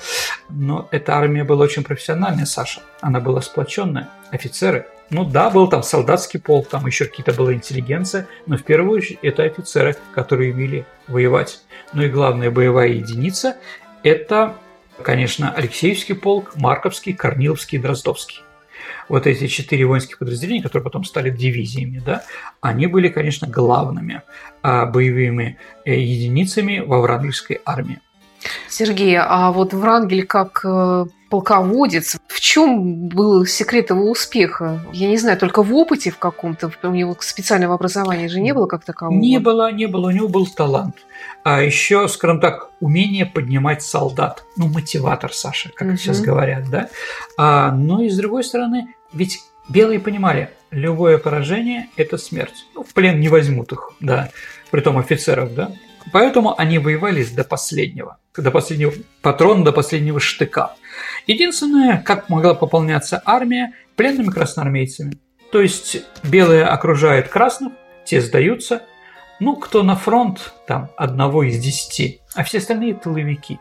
[0.50, 2.82] Но эта армия была очень профессиональная, Саша.
[3.00, 4.10] Она была сплоченная.
[4.30, 4.88] Офицеры.
[5.10, 9.20] Ну да, был там солдатский полк, там еще какие-то была интеллигенция, но в первую очередь
[9.24, 11.62] это офицеры, которые умели воевать.
[11.94, 13.58] Ну и главная боевая единица–
[14.04, 14.56] это,
[15.02, 18.42] конечно, Алексеевский полк, Марковский, Корниловский, Дроздовский.
[19.08, 22.24] Вот эти четыре воинских подразделения, которые потом стали дивизиями, да,
[22.62, 24.22] они были, конечно, главными
[24.62, 28.00] а, боевыми э, единицами во Врангельской армии.
[28.70, 34.86] Сергей, а вот Врангель как э, полководец, в чем был секрет его успеха?
[34.92, 38.68] Я не знаю, только в опыте в каком-то, у него специального образования же не было
[38.68, 39.18] как такового?
[39.18, 40.96] Не было, не было, у него был талант.
[41.44, 44.44] А еще, скажем так, умение поднимать солдат.
[44.58, 45.98] Ну, мотиватор, Саша, как угу.
[45.98, 46.90] сейчас говорят, да?
[47.38, 52.66] А, но и с другой стороны, ведь белые понимали, любое поражение– это смерть.
[52.76, 54.30] Ну, в плен не возьмут их, да,
[54.72, 55.72] притом офицеров, да.
[56.12, 60.74] Поэтому они воевали до последнего, до последнего патрона, до последнего штыка.
[61.28, 65.14] Единственное, как могла пополняться армия пленными красноармейцами.
[65.52, 67.74] То есть белые окружают красных,
[68.06, 68.84] те сдаются,
[69.40, 73.60] ну, кто на фронт, там, одного из десяти, а все остальные тыловики.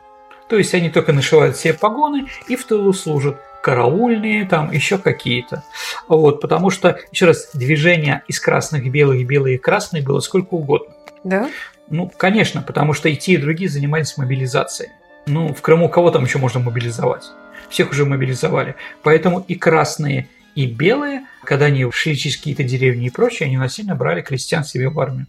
[0.48, 5.62] То есть они только нашивают все погоны и в тылу служат караульные, там еще какие-то.
[6.08, 10.94] Вот, потому что, еще раз, движение из красных белых, белые красные было сколько угодно.
[11.24, 11.50] Да?
[11.90, 14.90] Ну, конечно, потому что и те, и другие занимались мобилизацией.
[15.26, 17.24] Ну, в Крыму кого там еще можно мобилизовать?
[17.68, 18.76] Всех уже мобилизовали.
[19.02, 23.94] Поэтому и красные, и белые, когда они шли через какие-то деревни и прочее, они насильно
[23.94, 25.26] брали крестьян себе в армию.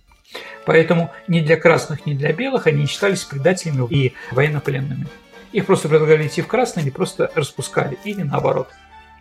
[0.65, 5.07] Поэтому ни для красных, ни для белых они считались предателями и военнопленными.
[5.51, 8.69] Их просто предлагали идти в красные или просто распускали, или наоборот,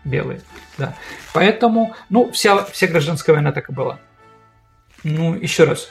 [0.05, 0.43] белые.
[0.77, 0.95] Да.
[1.33, 3.99] Поэтому, ну, вся, вся гражданская война так и была.
[5.05, 5.89] Ну, еще раз,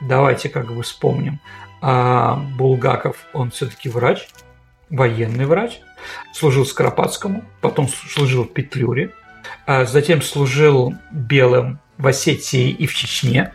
[0.00, 1.40] давайте как бы вспомним.
[1.80, 4.28] А Булгаков, он все-таки врач,
[4.90, 5.80] военный врач,
[6.32, 9.12] служил Скоропадскому, потом служил в Петлюре,
[9.66, 13.52] а затем служил белым в Осетии и в Чечне.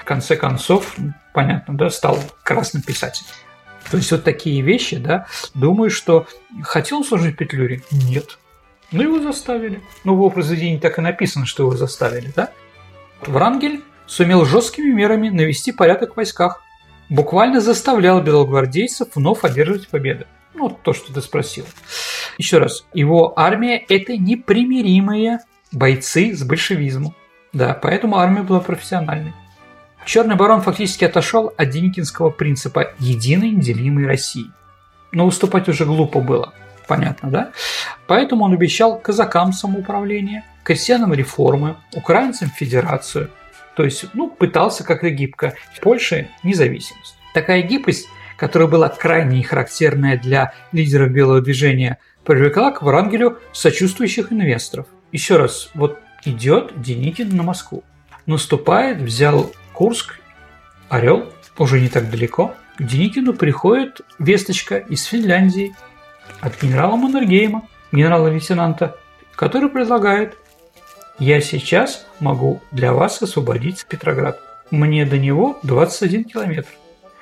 [0.00, 0.96] В конце концов,
[1.32, 3.28] понятно, да, стал красным писателем.
[3.90, 6.26] То есть вот такие вещи, да, думаю, что
[6.62, 7.82] хотел он служить в Петлюре?
[7.90, 8.38] Нет.
[8.90, 9.82] Ну, его заставили.
[10.04, 12.50] Ну, в его произведении так и написано, что его заставили, да?
[13.22, 13.82] Врангель
[14.12, 16.62] сумел жесткими мерами навести порядок в войсках,
[17.08, 20.26] буквально заставлял белогвардейцев вновь одерживать победы.
[20.54, 21.64] Ну, то, что ты спросил.
[22.36, 25.40] Еще раз, его армия– это непримиримые
[25.72, 27.14] бойцы с большевизмом.
[27.54, 29.32] Да, поэтому армия была профессиональной.
[30.04, 34.50] Черный барон фактически отошел от Деникинского принципа единой неделимой России.
[35.10, 36.52] Но уступать уже глупо было,
[36.86, 37.52] понятно, да?
[38.06, 43.30] Поэтому он обещал казакам самоуправление, крестьянам реформы, украинцам федерацию–
[43.76, 45.54] то есть, ну, пытался как-то гибко.
[45.74, 47.16] В Польше независимость.
[47.34, 54.86] Такая гибкость, которая была крайне характерная для лидеров белого движения, привлекла к Врангелю сочувствующих инвесторов.
[55.10, 57.84] Еще раз, вот идет Деникин на Москву.
[58.26, 60.20] Наступает, взял Курск,
[60.88, 62.54] Орел, уже не так далеко.
[62.78, 65.74] К Деникину приходит весточка из Финляндии
[66.40, 68.96] от генерала Маннергейма, генерала-лейтенанта,
[69.34, 70.36] который предлагает
[71.18, 74.40] я сейчас могу для вас освободить Петроград.
[74.70, 76.70] Мне до него 21 километр.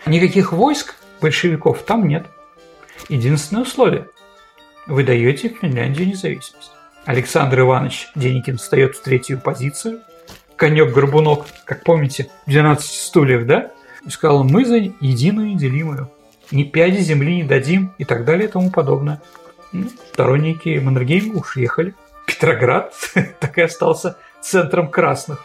[0.06, 2.26] Никаких войск большевиков там нет.
[3.08, 4.06] Единственное условие–
[4.86, 6.72] вы даете Финляндию независимость.
[7.04, 10.00] Александр Иванович Деникин встает в третью позицию.
[10.56, 13.70] Конек-горбунок, как помните, 12 стульев, да?
[14.04, 16.10] И сказал, мы за единую неделимую.
[16.50, 19.22] Ни пяди земли не дадим и так далее и тому подобное.
[19.72, 21.94] Ну, сторонники Маннергейма уж ехали.
[22.30, 22.94] Петроград
[23.40, 25.44] так и остался центром красных.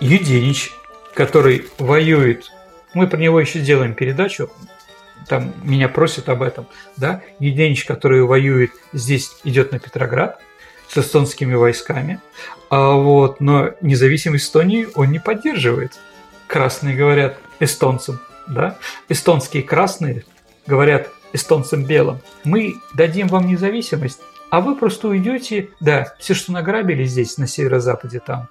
[0.00, 0.72] Юденич,
[1.14, 2.50] который воюет,
[2.94, 4.50] мы про него еще сделаем передачу,
[5.28, 10.38] там меня просят об этом, да, Юденич, который воюет здесь, идет на Петроград
[10.88, 12.20] с эстонскими войсками,
[12.70, 15.98] а вот, но независимость Эстонии он не поддерживает.
[16.46, 20.24] Красные говорят эстонцам, да, эстонские красные
[20.66, 24.20] говорят эстонцам белым, мы дадим вам независимость,
[24.54, 28.46] а вы просто уйдете, да, все, что награбили здесь, на северо-западе там,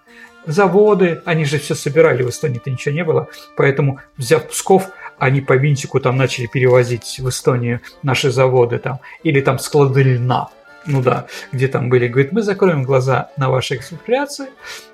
[0.45, 5.53] заводы, они же все собирали, в Эстонии-то ничего не было, поэтому, взяв Псков, они по
[5.53, 10.49] винтику там начали перевозить в Эстонию наши заводы там, или там склады льна,
[10.85, 14.47] ну да, где там были, говорит, мы закроем глаза на ваши экспроприации,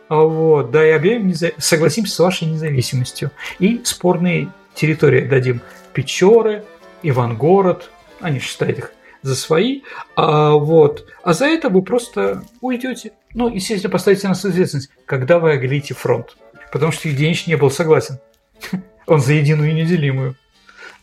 [0.09, 5.61] вот, да, и объявим, согласимся с вашей независимостью, и спорные территории дадим.
[5.91, 6.65] Печоры,
[7.01, 7.89] Ивангород,
[8.21, 9.81] они считают их за свои,
[10.15, 13.13] а, вот, а за это вы просто уйдете.
[13.33, 16.37] Ну, естественно, поставите нас в известность, когда вы оголите фронт.
[16.71, 18.19] Потому что Евгеньевич не был согласен.
[19.07, 20.35] Он за единую и неделимую.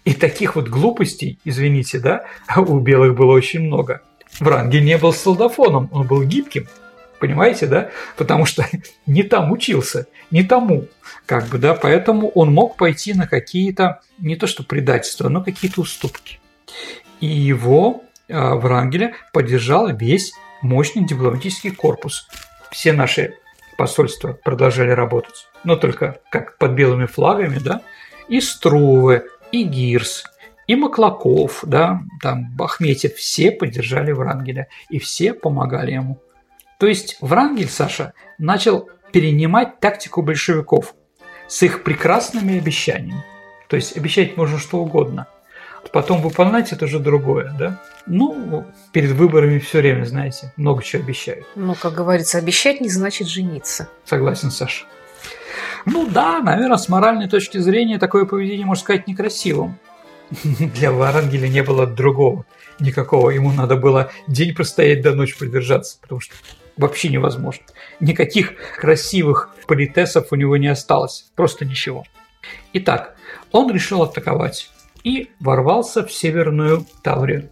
[0.04, 2.24] И таких вот глупостей, извините, да,
[2.56, 4.02] у белых было очень много.
[4.38, 6.68] Врангель не был солдафоном, он был гибким.
[7.18, 7.90] Понимаете, да?
[8.16, 8.66] Потому что
[9.06, 10.86] не там учился, не тому.
[11.24, 15.80] Как бы, да, поэтому он мог пойти на какие-то, не то что предательства, но какие-то
[15.80, 16.38] уступки.
[17.20, 22.28] И его Врангеля поддержал весь мощный дипломатический корпус.
[22.70, 23.34] Все наши
[23.78, 27.82] посольства продолжали работать, но только как под белыми флагами, да,
[28.28, 30.24] и Струве, и Гирс,
[30.66, 36.20] и Маклаков, да, там Бахметьев, все поддержали Врангеля, и все помогали ему.
[36.78, 40.94] То есть Врангель, Саша, начал перенимать тактику большевиков
[41.46, 43.24] с их прекрасными обещаниями.
[43.68, 45.28] То есть обещать можно что угодно.
[45.92, 47.82] Потом выполнять это уже другое, да?
[48.06, 51.46] Ну, перед выборами все время, знаете, много чего обещают.
[51.56, 53.88] Ну, как говорится, обещать не значит жениться.
[54.04, 54.86] Согласен, Саша.
[55.86, 59.78] Ну да, наверное, с моральной точки зрения такое поведение, можно сказать, некрасивым.
[60.42, 62.44] Для Варангеля не было другого
[62.80, 63.30] никакого.
[63.30, 66.34] Ему надо было день простоять до ночи продержаться, потому что
[66.76, 67.64] вообще невозможно.
[68.00, 71.30] Никаких красивых политесов у него не осталось.
[71.34, 72.04] Просто ничего.
[72.72, 73.16] Итак,
[73.52, 74.70] он решил атаковать
[75.02, 77.50] и ворвался в Северную Таврию.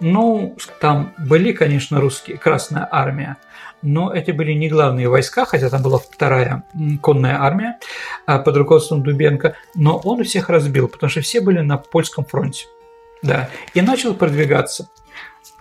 [0.00, 3.36] Ну, там были, конечно, русские, Красная Армия,
[3.82, 6.64] но это были не главные войска, хотя там была вторая
[7.02, 7.78] конная армия
[8.26, 12.66] а, под руководством Дубенко, но он всех разбил, потому что все были на польском фронте.
[13.22, 14.88] Да, и начал продвигаться.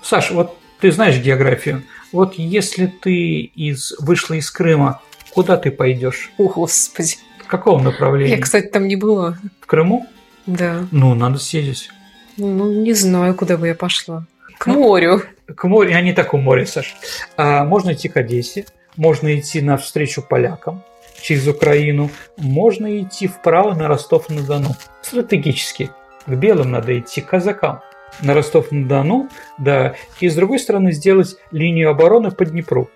[0.02, 1.84] Саша, вот ты знаешь географию.
[2.12, 6.32] Вот если ты из, вышла из Крыма, куда ты пойдешь?
[6.38, 7.18] О, Господи.
[7.44, 8.36] В каком направлении?
[8.36, 9.38] Я, кстати, там не была.
[9.60, 10.08] В Крыму?
[10.46, 10.88] Да.
[10.92, 11.92] Ну, надо съездить.
[12.38, 14.26] Ну, не знаю, куда бы я пошла.
[14.58, 15.24] К ну, морю.
[15.56, 16.96] К морю, я не так у моря, Саш.
[17.38, 18.66] А, можно идти к Одессе,
[18.96, 20.84] можно идти навстречу полякам
[21.22, 24.76] через Украину, можно идти вправо на Ростов-на-Дону.
[25.02, 25.92] Стратегически.
[26.26, 27.82] К белым надо идти, к казакам.
[28.22, 32.90] На Ростов-на-Дону, да, и с другой стороны сделать линию обороны по Днепру.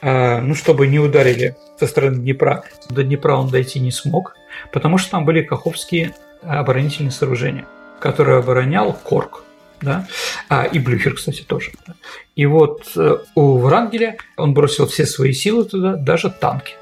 [0.00, 2.64] А, ну, чтобы не ударили со стороны Днепра.
[2.88, 4.34] До Днепра он дойти не смог,
[4.72, 7.66] потому что там были каховские оборонительные сооружения,
[8.02, 9.44] которые оборонял Корк.
[9.80, 10.06] Да?
[10.48, 11.72] А, и Блюхер, кстати, тоже.
[11.86, 11.94] Да?
[12.34, 16.74] И вот э, у Врангеля он бросил все свои силы туда, даже танки.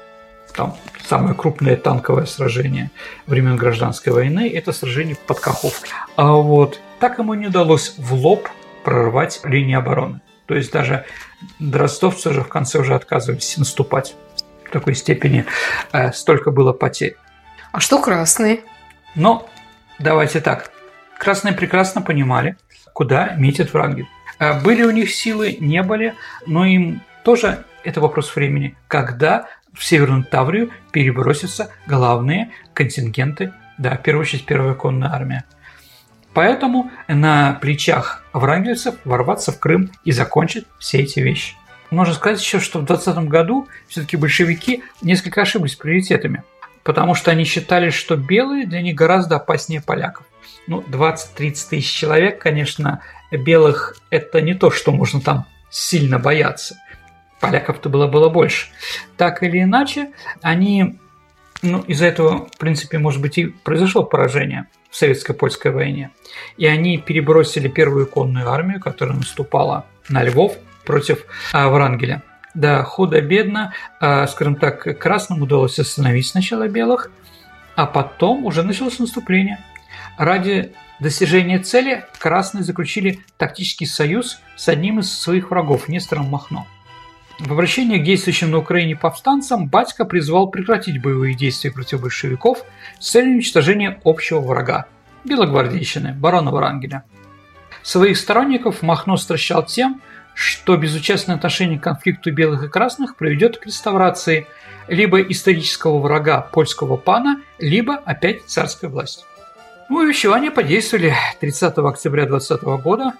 [0.55, 0.75] Там
[1.07, 2.91] самое крупное танковое сражение
[3.27, 5.89] времен гражданской войны– это сражение под Каховкой.
[6.15, 8.49] А вот так ему не удалось в лоб
[8.83, 10.21] прорвать линии обороны.
[10.47, 11.05] То есть даже
[11.59, 14.15] ростовцы уже в конце уже отказывались наступать.
[14.65, 15.45] В такой степени
[15.91, 17.15] э, столько было потерь.
[17.71, 18.61] А что красные?
[19.15, 19.47] Но
[19.99, 20.71] давайте так.
[21.21, 22.57] Красные прекрасно понимали,
[22.93, 24.07] куда метит Врангель.
[24.39, 26.15] А были у них силы, не были,
[26.47, 34.01] но им тоже это вопрос времени, когда в Северную Таврию перебросятся главные контингенты, да, в
[34.01, 35.43] первую очередь первая конная армия.
[36.33, 41.53] Поэтому на плечах врангельцев ворваться в Крым и закончить все эти вещи.
[41.91, 46.43] Можно сказать еще, что в 20 году все-таки большевики несколько ошиблись приоритетами
[46.83, 50.25] потому что они считали, что белые для них гораздо опаснее поляков.
[50.67, 56.77] Ну, 20-30 тысяч человек, конечно, белых– это не то, что можно там сильно бояться.
[57.39, 58.67] Поляков-то было, было больше.
[59.17, 60.99] Так или иначе, они,
[61.61, 66.11] ну, из-за этого, в принципе, может быть, и произошло поражение в советско-польской войне.
[66.57, 72.21] И они перебросили первую конную армию, которая наступала на Львов против а, Врангеля–
[72.53, 77.11] да, худо-бедно, э, скажем так, красным удалось остановить сначала белых,
[77.75, 79.59] а потом уже началось наступление.
[80.17, 86.67] Ради достижения цели красные заключили тактический союз с одним из своих врагов, Нестором Махно.
[87.39, 92.63] В обращении к действующим на Украине повстанцам Батько призвал прекратить боевые действия против большевиков
[92.99, 94.85] с целью уничтожения общего врага–
[95.23, 97.03] белогвардейщины, барона Врангеля.
[97.83, 100.01] Своих сторонников Махно стращал тем,
[100.41, 104.47] что безучастное отношение к конфликту белых и красных приведет к реставрации
[104.87, 109.23] либо исторического врага польского пана, либо опять царской власти.
[109.87, 113.13] Ну, увещевания подействовали 30 октября 2020 года.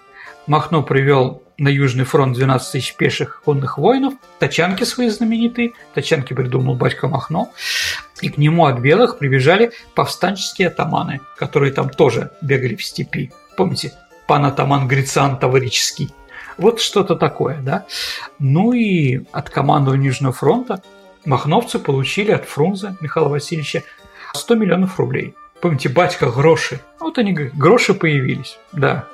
[0.47, 6.73] Махно привел на Южный фронт 12 тысяч пеших конных воинов, тачанки свои знаменитые, тачанки придумал
[6.73, 7.51] батька Махно,
[8.21, 13.31] и к нему от белых прибежали повстанческие атаманы, которые там тоже бегали в степи.
[13.57, 13.93] Помните,
[14.27, 16.09] пан атаман Грицан Таврический.
[16.57, 17.85] Вот что-то такое, да?
[18.39, 20.81] Ну и от командования Южного фронта
[21.25, 23.83] махновцы получили от Фрунзе Михаила Васильевича
[24.33, 25.35] 100 миллионов рублей.
[25.61, 26.79] Помните, батька гроши.
[26.99, 29.07] Вот они, гроши появились, да.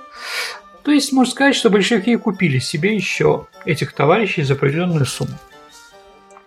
[0.83, 5.37] То есть, можно сказать, что большевики купили себе еще этих товарищей за определенную сумму.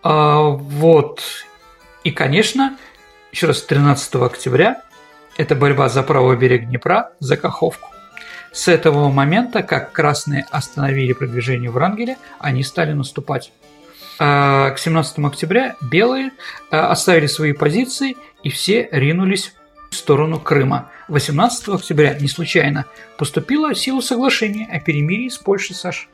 [0.02, 1.22] А, вот.
[2.04, 2.78] И, конечно,
[3.32, 4.82] еще раз, 13 октября
[5.36, 7.89] это борьба за правый берег Днепра, за Каховку.
[8.52, 13.52] С этого момента, как красные остановили продвижение в Рангеле, они стали наступать.
[14.18, 16.32] А к 17 октября белые
[16.70, 19.54] а, оставили свои позиции и все ринулись
[19.90, 20.90] в сторону Крыма.
[21.08, 22.86] 18 октября не случайно
[23.16, 26.08] поступило в силу соглашения о перемирии с Польшей Саш.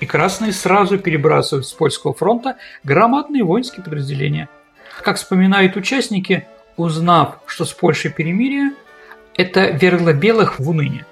[0.00, 4.48] И красные сразу перебрасывают с польского фронта громадные воинские подразделения.
[5.02, 8.72] Как вспоминают участники, узнав, что с Польшей перемирие,
[9.36, 11.06] это вергло белых в уныние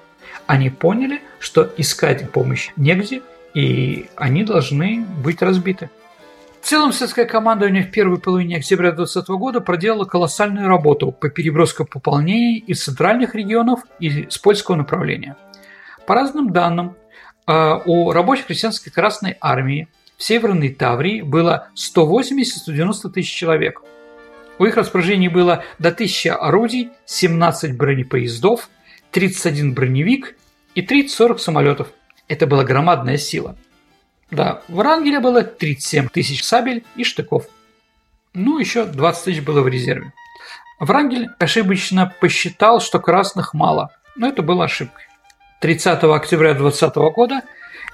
[0.49, 3.21] они поняли, что искать помощь негде,
[3.53, 5.91] и они должны быть разбиты.
[6.59, 11.85] В целом, советское командование в первой половине октября 2020 года проделало колоссальную работу по переброске
[11.85, 15.37] пополнений из центральных регионов и с польского направления.
[16.07, 16.95] По разным данным,
[17.45, 23.83] э, у рабочих крестьянской Красной Армии в Северной Таврии было 180-190 тысяч человек.
[24.57, 28.67] У их распоряжении было до 1000 орудий, 17 бронепоездов,
[29.11, 30.35] 31 броневик
[30.79, 31.89] и 30-40 самолетов.
[32.27, 33.55] Это была громадная сила.
[34.31, 37.47] Да, в Рангеле было 37 тысяч сабель и штыков.
[38.33, 40.13] Ну, еще 20 тысяч было в резерве.
[40.79, 45.05] Врангель ошибочно посчитал, что красных мало, но это было ошибкой.
[45.61, 47.41] 30 октября 2020 года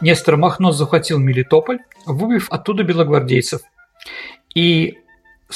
[0.01, 3.61] Нестор Махно захватил Мелитополь, выбив оттуда белогвардейцев.
[4.53, 4.99] И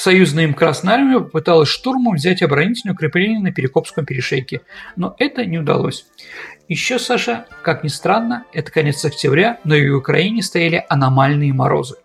[0.00, 4.62] Союзная им Красная Армия попыталась штурмом взять оборонительное укрепление на Перекопском перешейке,
[4.96, 6.06] но это не удалось.
[6.68, 11.96] Еще, Саша, как ни странно, это конец октября, но и в Украине стояли аномальные морозы.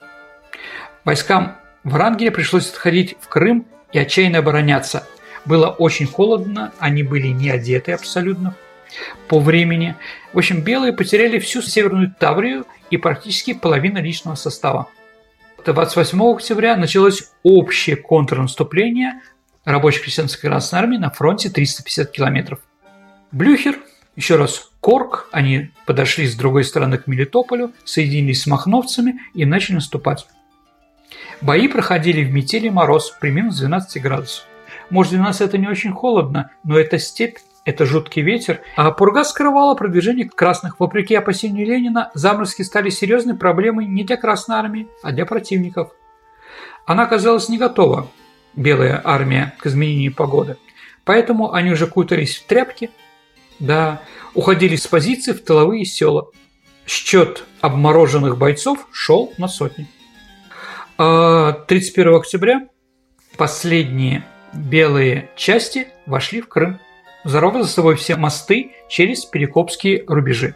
[1.06, 1.56] Войскам
[1.86, 5.08] Врангеля пришлось отходить в Крым и отчаянно обороняться.
[5.46, 8.58] Было очень холодно, они были не одеты абсолютно
[9.30, 9.96] по времени.
[10.34, 14.90] В общем, белые потеряли всю Северную Таврию и практически половину личного состава.
[15.74, 19.22] 28 октября началось общее контрнаступление
[19.64, 22.60] рабочей крестьянской Красной Армии на фронте 350 километров.
[23.32, 23.80] Блюхер,
[24.16, 29.76] еще раз Корк, они подошли с другой стороны к Мелитополю, соединились с махновцами и начали
[29.76, 30.28] наступать.
[31.42, 34.46] Бои проходили в метели мороз при минус 12 градусов.
[34.92, 39.24] Может, для нас это не очень холодно, но это степь это жуткий ветер, а пурга
[39.24, 40.80] скрывала продвижение красных.
[40.80, 45.92] Вопреки опасению Ленина, заморозки стали серьезной проблемой не для Красной Армии, а для противников.
[46.86, 48.08] Она оказалась не готова,
[48.56, 50.58] белая армия, к изменению погоды.
[51.04, 52.92] Поэтому они уже кутались в тряпки,
[53.60, 54.02] да,
[54.36, 56.30] уходили с позиций в тыловые села.
[56.86, 59.88] Счет обмороженных бойцов шел на сотни.
[60.98, 62.68] 31 а октября
[63.38, 64.24] последние
[64.54, 66.80] белые части вошли в Крым
[67.26, 70.56] взорвав за собой все мосты через Перекопские рубежи.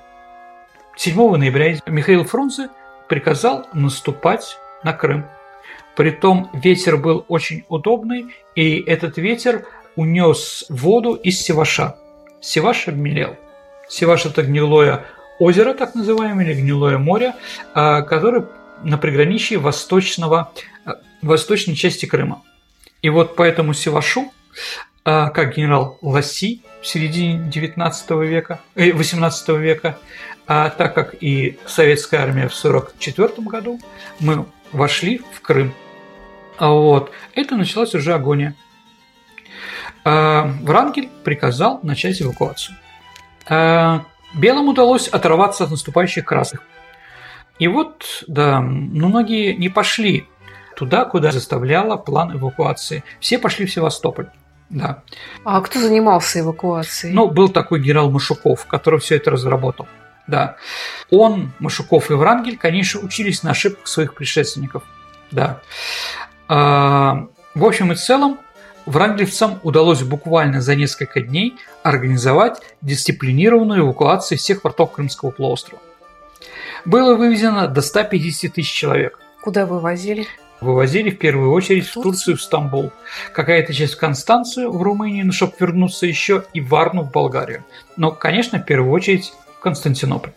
[0.96, 2.70] 7 ноября Михаил Фрунзе
[3.10, 5.26] приказал наступать на Крым.
[5.96, 11.98] Притом ветер был очень удобный, и этот ветер унес воду из Севаша.
[12.40, 13.36] Севаш обмелел.
[13.90, 15.06] Севаш– это гнилое
[15.40, 17.34] озеро, так называемое, или гнилое море,
[17.74, 18.48] а, которое
[18.84, 20.52] на приграничье восточного,
[20.86, 22.44] а, восточной части Крыма.
[23.02, 24.32] И вот по этому Севашу
[25.30, 29.98] как генерал Ласси в середине 19 века, э, 18 века,
[30.48, 33.80] а так как и советская армия в 1944 году,
[34.20, 35.74] мы вошли в Крым.
[36.58, 38.56] А вот, это началась уже агония.
[40.04, 42.76] А, Врангель приказал начать эвакуацию.
[43.48, 46.64] А, белым удалось оторваться от наступающих красных.
[47.60, 50.26] И вот, да, многие не пошли
[50.76, 53.04] туда, куда заставляла план эвакуации.
[53.20, 54.30] Все пошли в Севастополь.
[54.70, 55.02] Да.
[55.44, 57.14] А кто занимался эвакуацией?
[57.14, 59.88] Ну, был такой генерал Машуков, который все это разработал.
[60.28, 60.58] Да.
[61.10, 64.84] Он, Машуков и Врангель, конечно, учились на ошибках своих предшественников.
[65.32, 65.62] Да.
[66.48, 68.40] А, в общем и целом,
[68.86, 75.82] врангелевцам удалось буквально за несколько дней организовать дисциплинированную эвакуацию всех портов Крымского полуострова.
[76.86, 79.20] Было вывезено до 150 тысяч человек.
[79.42, 80.28] Куда вывозили?
[80.62, 82.92] Вывозили в первую очередь в Турцию, в Стамбул.
[83.34, 87.64] Какая-то часть в Констанцию, в Румынию, ну, чтобы вернуться еще, и в Варну, в Болгарию.
[87.96, 90.32] Но, конечно, в первую очередь в Константинополь.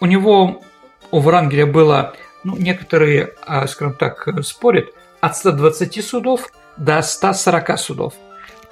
[0.00, 0.62] У него,
[1.10, 2.14] у Врангеля было,
[2.44, 4.88] ну, некоторые, а, скажем так, спорят,
[5.20, 8.14] от 120 судов до 140 судов.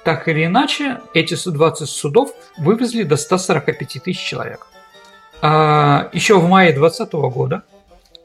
[0.03, 4.67] Так или иначе, эти 120 судов вывезли до 145 тысяч человек.
[5.41, 7.63] А еще в мае 2020 года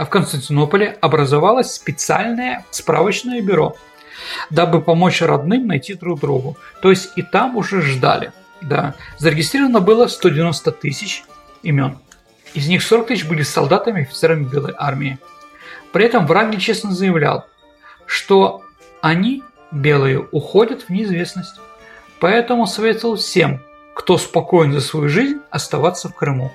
[0.05, 3.77] в Константинополе образовалось специальное справочное бюро,
[4.51, 6.57] дабы помочь родным найти друг другу.
[6.83, 8.33] То есть и там уже ждали.
[8.63, 8.95] Да.
[9.19, 11.25] Зарегистрировано было 190 тысяч
[11.63, 11.99] имен.
[12.55, 15.19] Из них 40 тысяч были солдатами и офицерами Белой армии.
[15.93, 17.47] При этом Врангель честно заявлял,
[18.07, 18.63] что
[19.03, 21.61] они, белые, уходят в неизвестность.
[22.21, 23.61] Поэтому советовал всем,
[23.95, 26.53] кто спокоен за свою жизнь, оставаться в Крыму.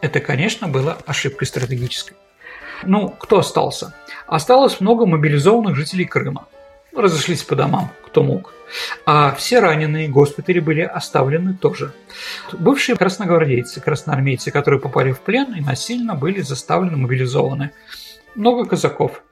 [0.00, 2.16] Это, конечно, было ошибкой стратегической.
[2.84, 3.94] Ну, кто остался?
[4.26, 6.48] Осталось много мобилизованных жителей Крыма.
[6.94, 8.52] Разошлись по домам, кто мог.
[9.06, 11.92] А все раненые госпитали были оставлены тоже.
[12.52, 17.72] Бывшие красногвардейцы, красноармейцы, которые попали в плен и насильно были заставлены мобилизованы.
[18.34, 19.22] Много казаков.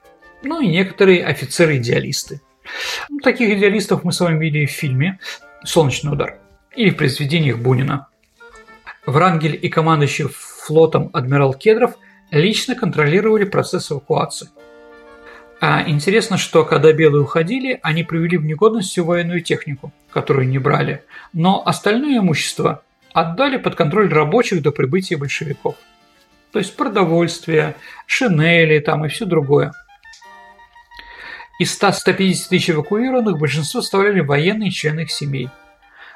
[0.42, 2.40] Ну и некоторые офицеры-идеалисты.
[3.08, 5.18] Ну, таких идеалистов мы с вами видели в фильме
[5.64, 6.38] «Солнечный удар»
[6.76, 8.08] или в произведениях Бунина.
[9.06, 11.96] Врангель и командующий флотом адмирал Кедров
[12.30, 14.48] лично контролировали процесс эвакуации.
[15.60, 20.58] А интересно, что когда белые уходили, они привели в негодность всю военную технику, которую не
[20.58, 21.04] брали,
[21.34, 25.76] но остальное имущество отдали под контроль рабочих до прибытия большевиков.
[26.52, 27.76] То есть продовольствие,
[28.06, 29.72] шинели там и все другое.
[31.58, 32.14] Из 100-150
[32.48, 35.50] тысяч эвакуированных большинство составляли военные члены их семей.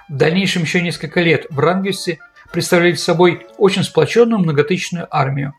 [0.09, 2.19] В дальнейшем еще несколько лет в Рангельсе
[2.51, 5.55] представляли собой очень сплоченную многотысячную армию,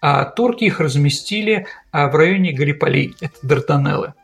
[0.00, 4.14] а турки их разместили а, в районе Галиполи, это Дарданеллы,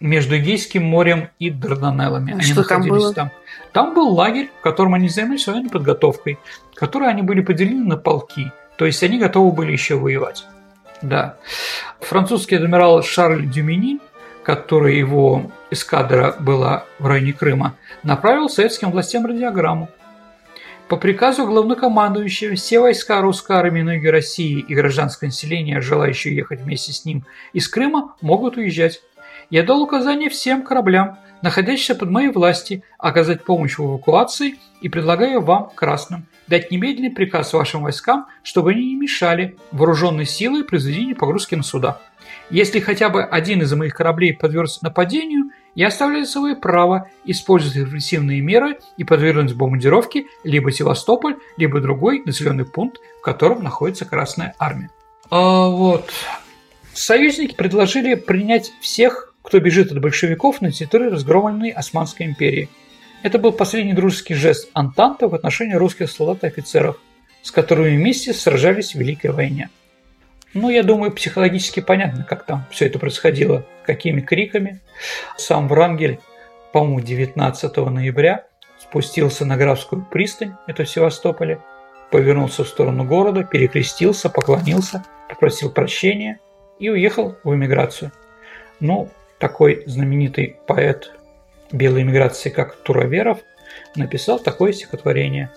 [0.00, 2.32] между Эгейским морем и Дарданеллами.
[2.32, 3.12] Они Что там было?
[3.12, 3.30] Там.
[3.72, 6.38] там был лагерь, в котором они занимались военной подготовкой,
[6.72, 10.44] в которой они были поделены на полки, то есть они готовы были еще воевать.
[11.02, 11.36] Да.
[12.00, 14.00] Французский адмирал Шарль Дюмини,
[14.42, 19.88] который его эскадра была в районе Крыма, направил советским властям радиограмму.
[20.90, 26.62] По приказу главнокомандующего все войска русской армии на юге России и гражданское население, желающие ехать
[26.62, 29.00] вместе с ним из Крыма, могут уезжать.
[29.50, 35.42] Я дал указание всем кораблям, находящимся под моей власти, оказать помощь в эвакуации и предлагаю
[35.42, 41.54] вам, красным, дать немедленный приказ вашим войскам, чтобы они не мешали вооруженной силой произведению погрузки
[41.54, 42.00] на суда.
[42.50, 48.40] Если хотя бы один из моих кораблей подвергся нападению, я оставляю свое право использовать репрессивные
[48.40, 54.90] меры и подвергнуть бомбардировке либо Севастополь, либо другой населенный пункт, в котором находится Красная Армия.
[55.30, 56.10] А вот.
[56.92, 62.68] Союзники предложили принять всех, кто бежит от большевиков на территории разгромленной Османской империи–
[63.22, 66.96] это был последний дружеский жест Антанта в отношении русских солдат и офицеров,
[67.42, 69.68] с которыми вместе сражались в Великой войне.
[70.52, 74.80] Ну, я думаю, психологически понятно, как там все это происходило, какими криками.
[75.36, 76.18] Сам Врангель,
[76.72, 78.46] по-моему, 19 ноября
[78.78, 81.60] спустился на Графскую пристань, это в Севастополе,
[82.10, 86.40] повернулся в сторону города, перекрестился, поклонился, попросил прощения
[86.80, 88.10] и уехал в эмиграцию.
[88.80, 91.12] Ну, такой знаменитый поэт
[91.70, 93.38] белой миграции, как Туроверов,
[93.94, 95.50] написал такое стихотворение.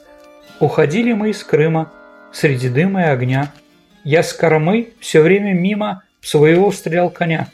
[0.60, 1.92] «Уходили мы из Крыма
[2.32, 3.52] среди дыма и огня.
[4.04, 7.48] Я с кормы все время мимо своего стрелял коня.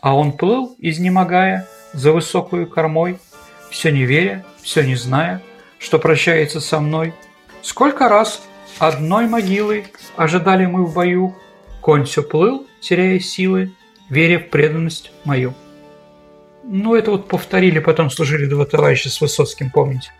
[0.00, 3.18] А он плыл, изнемогая, за высокую кормой,
[3.70, 5.42] все не веря, все не зная,
[5.78, 7.12] что прощается со мной.
[7.62, 8.42] Сколько раз
[8.78, 9.84] одной могилы
[10.16, 11.36] ожидали мы в бою,
[11.80, 13.72] конь все плыл, теряя силы,
[14.08, 15.52] веря в преданность мою.
[16.64, 20.10] Ну, это вот повторили, потом служили два товарища с Высоцким, помните.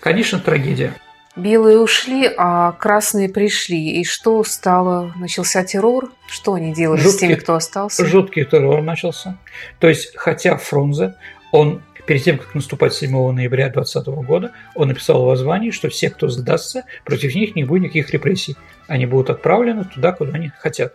[0.00, 0.94] Конечно, трагедия.
[1.38, 4.00] Белые ушли, а красные пришли.
[4.00, 5.12] И что стало?
[5.16, 6.10] Начался террор?
[6.26, 8.04] Что они делали жуткий, с теми, кто остался?
[8.04, 9.38] Жуткий террор начался.
[9.78, 11.14] То есть, хотя Фрунзе,
[11.52, 16.10] он перед тем, как наступать 7 ноября 2020 года, он написал в воззвании, что все,
[16.10, 18.56] кто сдастся, против них не будет никаких репрессий.
[18.88, 20.94] Они будут отправлены туда, куда они хотят.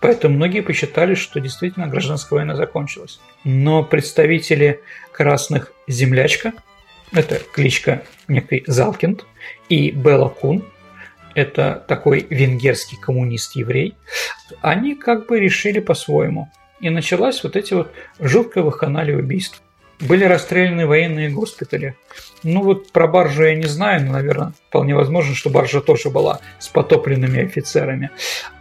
[0.00, 3.20] Поэтому многие посчитали, что действительно гражданская война закончилась.
[3.44, 4.80] Но представители
[5.12, 6.54] красных «Землячка»,
[7.12, 9.24] это кличка некой Залкинд,
[9.68, 10.64] и Белла Кун,
[11.34, 13.94] это такой венгерский коммунист-еврей,
[14.60, 16.50] они как бы решили по-своему.
[16.80, 19.62] И началась вот эти вот жуткое ваханалия убийств.
[20.00, 21.94] Были расстреляны военные госпитали.
[22.42, 26.40] Ну вот про баржу я не знаю, но, наверное, вполне возможно, что баржа тоже была
[26.58, 28.10] с потопленными офицерами.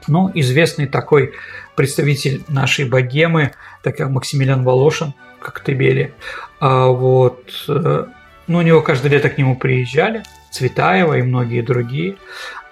[0.08, 1.34] Ну, известный такой
[1.78, 6.14] представитель нашей богемы, такой Максимилиан Волошин, как Тебели.
[6.60, 7.66] А вот,
[8.50, 12.18] ну, у него каждое лето к нему приезжали, Цветаева и многие другие.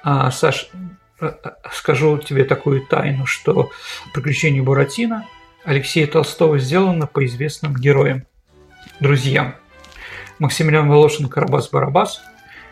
[0.03, 0.69] А, Саш,
[1.21, 3.69] э, э, скажу тебе такую тайну, что
[4.13, 5.25] «Приключения Буратино»
[5.63, 8.25] Алексея Толстого сделано по известным героям
[8.99, 9.55] друзьям.
[10.39, 12.21] Максимилиан Волошин Карабас-Барабас,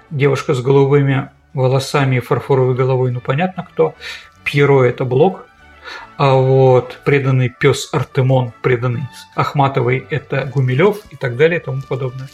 [0.09, 3.93] девушка с голубыми волосами и фарфоровой головой, ну понятно кто.
[4.43, 5.47] Пьеро– это Блок,
[6.17, 9.03] а вот преданный пес Артемон, преданный
[9.35, 12.29] Ахматовой– это Гумилев и так далее и тому подобное.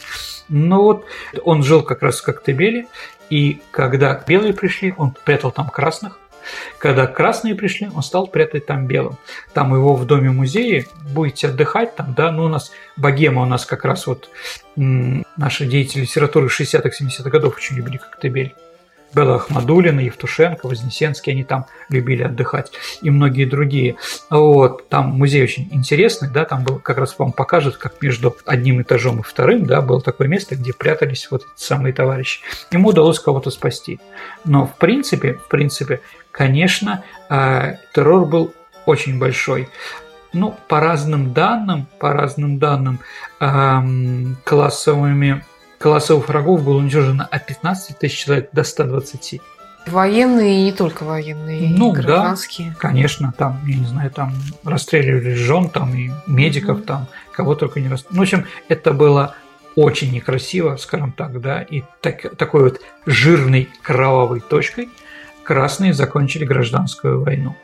[0.48, 1.04] Но вот
[1.44, 2.86] он жил как раз в Коктебеле,
[3.30, 6.18] и когда белые пришли, он прятал там красных,
[6.78, 9.16] когда красные пришли, он стал прятать там белым.
[9.52, 13.64] Там его в доме музея, будете отдыхать там, да, ну у нас богема у нас
[13.64, 14.28] как раз вот
[14.76, 18.54] м- наши деятели литературы 60-х, 70-х годов очень любили Коктебель.
[19.14, 23.96] Белла Ахмадулина, Евтушенко, Вознесенский, они там любили отдыхать, и многие другие.
[24.30, 28.82] Вот, там музей очень интересный, да, там был, как раз вам покажет, как между одним
[28.82, 32.40] этажом и вторым, да, было такое место, где прятались вот эти самые товарищи.
[32.70, 34.00] Ему удалось кого-то спасти.
[34.44, 36.00] Но в принципе, в принципе,
[36.30, 38.54] конечно, э, террор был
[38.86, 39.68] очень большой.
[40.32, 43.00] Ну, по разным данным, по разным данным,
[43.40, 45.44] эм, классовыми
[45.82, 49.40] Колоссовых врагов было уничтожено от 15 тысяч человек до 120.
[49.88, 52.70] Военные и не только военные, ну, и гражданские.
[52.70, 57.56] Да, конечно, там, я не знаю, там расстреливали жен, там и медиков, mm там, кого
[57.56, 58.16] только не расстреливали.
[58.16, 59.34] Ну, в общем, это было
[59.74, 64.88] очень некрасиво, скажем так, да, и так, такой вот жирной кровавой точкой
[65.42, 67.56] красные закончили гражданскую войну.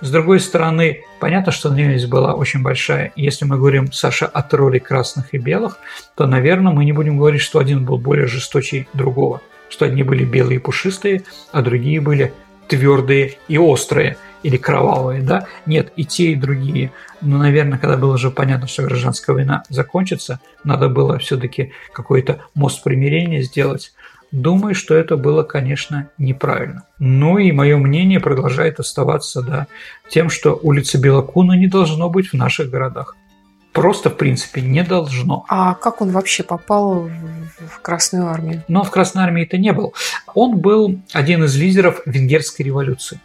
[0.00, 3.12] С другой стороны, понятно, что ненависть была очень большая.
[3.16, 5.78] Если мы говорим, Саша, о роли красных и белых,
[6.16, 9.42] то, наверное, мы не будем говорить, что один был более жестокий другого.
[9.68, 11.22] Что одни были белые и пушистые,
[11.52, 12.32] а другие были
[12.66, 15.46] твердые и острые или кровавые, да?
[15.66, 16.92] Нет, и те, и другие.
[17.20, 22.82] Но, наверное, когда было уже понятно, что гражданская война закончится, надо было все-таки какой-то мост
[22.82, 23.92] примирения сделать.
[24.32, 26.84] Думаю, что это было, конечно, неправильно.
[26.98, 29.66] Ну и мое мнение продолжает оставаться да,
[30.08, 33.16] тем, что улица Белокуна не должно быть в наших городах.
[33.72, 35.44] Просто, в принципе, не должно.
[35.48, 37.08] А как он вообще попал
[37.58, 38.64] в Красную армию?
[38.68, 39.94] Но в Красной армии это не был.
[40.34, 43.20] Он был один из лидеров венгерской революции.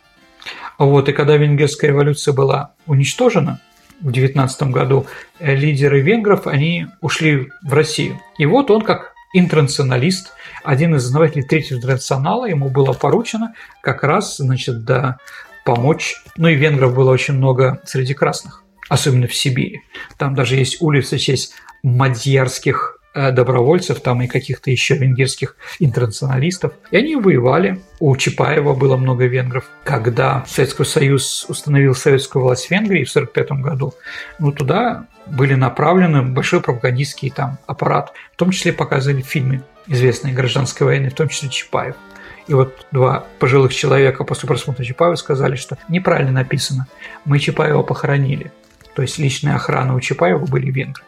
[0.77, 3.59] Вот, и когда венгерская революция была уничтожена
[4.01, 5.07] в 19 году,
[5.39, 8.19] лидеры венгров, они ушли в Россию.
[8.37, 10.33] И вот он, как интернационалист,
[10.65, 15.17] один из основателей Третьего интернационала, ему было поручено как раз, значит, да,
[15.65, 16.15] помочь.
[16.37, 19.81] Ну и венгров было очень много среди красных, особенно в Сибири.
[20.17, 21.53] Там даже есть улица в честь
[21.83, 26.73] мадьярских э, добровольцев, там и каких-то еще венгерских интернационалистов.
[26.91, 27.81] И они воевали.
[27.99, 29.65] У Чапаева было много венгров.
[29.83, 33.93] Когда Советский Союз установил советскую власть в Венгрии в 1945 году,
[34.39, 38.13] ну туда были направлены большой пропагандистский там аппарат.
[38.33, 41.95] В том числе показывали фильмы известной гражданской войны, в том числе Чапаев.
[42.47, 46.87] И вот два пожилых человека после просмотра Чапаева сказали, что неправильно написано.
[47.25, 48.51] Мы Чапаева похоронили.
[48.95, 51.03] То есть личная охрана у Чапаева были венгры.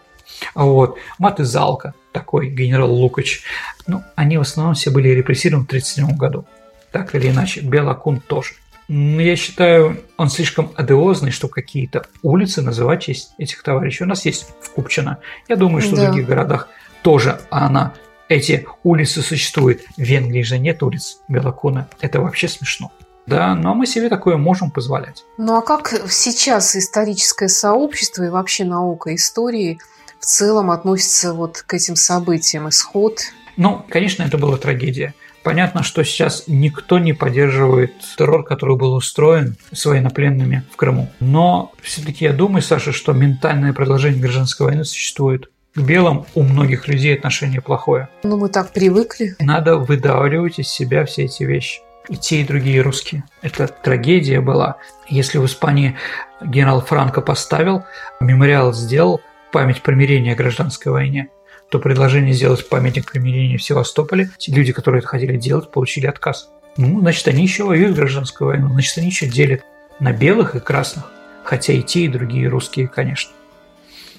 [0.55, 3.43] Вот Маты Залка, такой генерал Лукач,
[3.85, 6.45] ну, они в основном все были репрессированы в 1937 году.
[6.91, 8.53] Так или иначе, Белакун тоже.
[8.87, 14.05] Ну, я считаю, он слишком адеозный, чтобы какие-то улицы называть честь этих товарищей.
[14.05, 15.19] У нас есть в Купчино.
[15.49, 16.03] Я думаю, что да.
[16.03, 16.69] в других городах
[17.03, 17.93] тоже она
[18.29, 19.81] эти улицы существуют.
[19.95, 21.87] В Венгрии же нет улиц Белокуна.
[22.01, 22.91] Это вообще смешно.
[23.25, 25.25] Да, но мы себе такое можем позволять.
[25.37, 29.79] Ну а как сейчас историческое сообщество и вообще наука истории
[30.19, 32.69] в целом относится вот к этим событиям?
[32.69, 33.19] Исход?
[33.57, 35.13] Ну, конечно, это была трагедия.
[35.43, 41.09] Понятно, что сейчас никто не поддерживает террор, который был устроен с военнопленными в Крыму.
[41.19, 45.49] Но все-таки я думаю, Саша, что ментальное продолжение гражданской войны существует.
[45.77, 48.09] К белым у многих людей отношение плохое.
[48.23, 49.35] Ну, мы так привыкли.
[49.37, 51.81] Надо выдавливать из себя все эти вещи.
[52.09, 53.25] И те, и другие русские.
[53.43, 54.77] Это трагедия была.
[55.07, 55.95] Если в Испании
[56.43, 57.83] генерал Франко поставил,
[58.19, 59.21] мемориал сделал
[59.51, 61.29] память примирения о гражданской войне,
[61.69, 66.49] то предложение сделать памятник примирения в Севастополе, те люди, которые это хотели делать, получили отказ.
[66.77, 69.61] Ну, значит, они еще воюют гражданскую войну, значит, они еще делят.
[69.99, 71.11] на белых и красных,
[71.43, 73.36] хотя и те, и другие русские, конечно.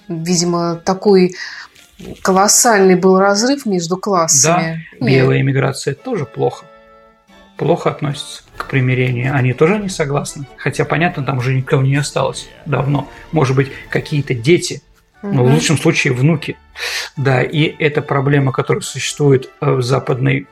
[0.08, 1.34] Видимо, такой
[2.22, 4.86] колоссальный был разрыв между классами.
[4.98, 6.64] Да, белая иммиграция тоже плохо.
[7.56, 9.34] Плохо относится к примирению.
[9.34, 10.46] Они тоже не согласны.
[10.56, 13.08] Хотя, понятно, там уже никого не осталось давно.
[13.32, 14.82] Может быть, какие-то дети,
[15.22, 16.56] но в лучшем случае внуки.
[17.16, 20.46] Да, и эта проблема, которая существует э, в западной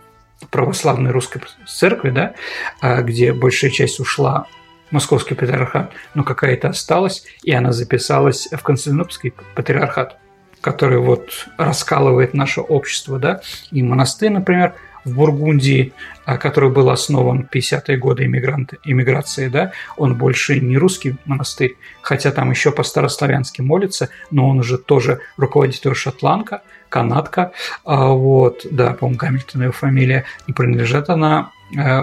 [0.50, 2.34] православной русской церкви, да,
[2.80, 4.46] а, где большая часть ушла
[4.90, 10.16] московский патриархат, но какая-то осталась, и она записалась в Константинопольский патриархат,
[10.60, 14.74] который вот раскалывает наше общество, да, и монастырь, например,
[15.04, 15.92] в Бургундии,
[16.24, 21.76] а, который был основан в 50-е годы иммигранты, иммиграции, да, он больше не русский монастырь,
[22.02, 27.52] хотя там еще по-старославянски молится, но он уже тоже руководитель шотландка, канадка,
[27.84, 32.00] а, вот, да, по-моему, Гамильтон его фамилия, и принадлежит она э,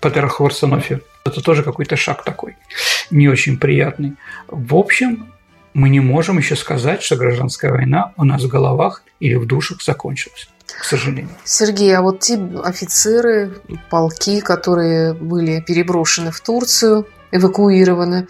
[0.00, 1.02] патриарху Варсонофию.
[1.24, 2.56] Это тоже какой-то шаг такой,
[3.10, 4.14] не очень приятный.
[4.48, 5.32] В общем,
[5.74, 9.82] мы не можем еще сказать, что гражданская война у нас в головах или в душах
[9.82, 10.48] закончилась
[10.78, 11.28] к сожалению.
[11.44, 13.60] Сергей, а вот те офицеры,
[13.90, 18.26] полки, которые были переброшены в Турцию, эвакуированы,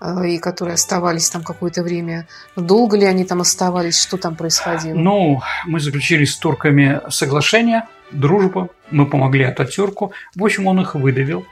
[0.00, 2.26] э, и которые оставались там какое-то время.
[2.56, 4.00] Долго ли они там оставались?
[4.00, 4.94] Что там происходило?
[4.94, 10.12] Ну, мы заключили с турками соглашение, дружба, мы помогли Ататюрку.
[10.34, 11.46] В общем, он их выдавил.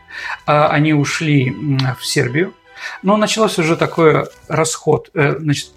[0.46, 1.54] А они ушли
[1.98, 2.54] в Сербию.
[3.02, 5.70] Но начался уже такой расход, э, значит,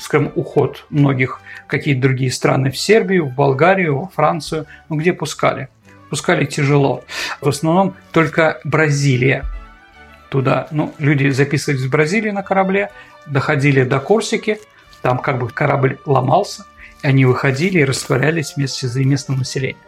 [0.00, 5.68] скажем, уход многих какие-то другие страны в Сербию, в Болгарию, во Францию, ну где пускали?
[6.10, 7.04] Пускали тяжело.
[7.40, 9.44] В основном только Бразилия
[10.28, 10.66] туда.
[10.70, 12.90] Ну, люди записывались в Бразилии на корабле,
[13.26, 14.58] доходили до Корсики,
[15.02, 16.66] там как бы корабль ломался,
[17.02, 19.78] они выходили и растворялись вместе с местным населением.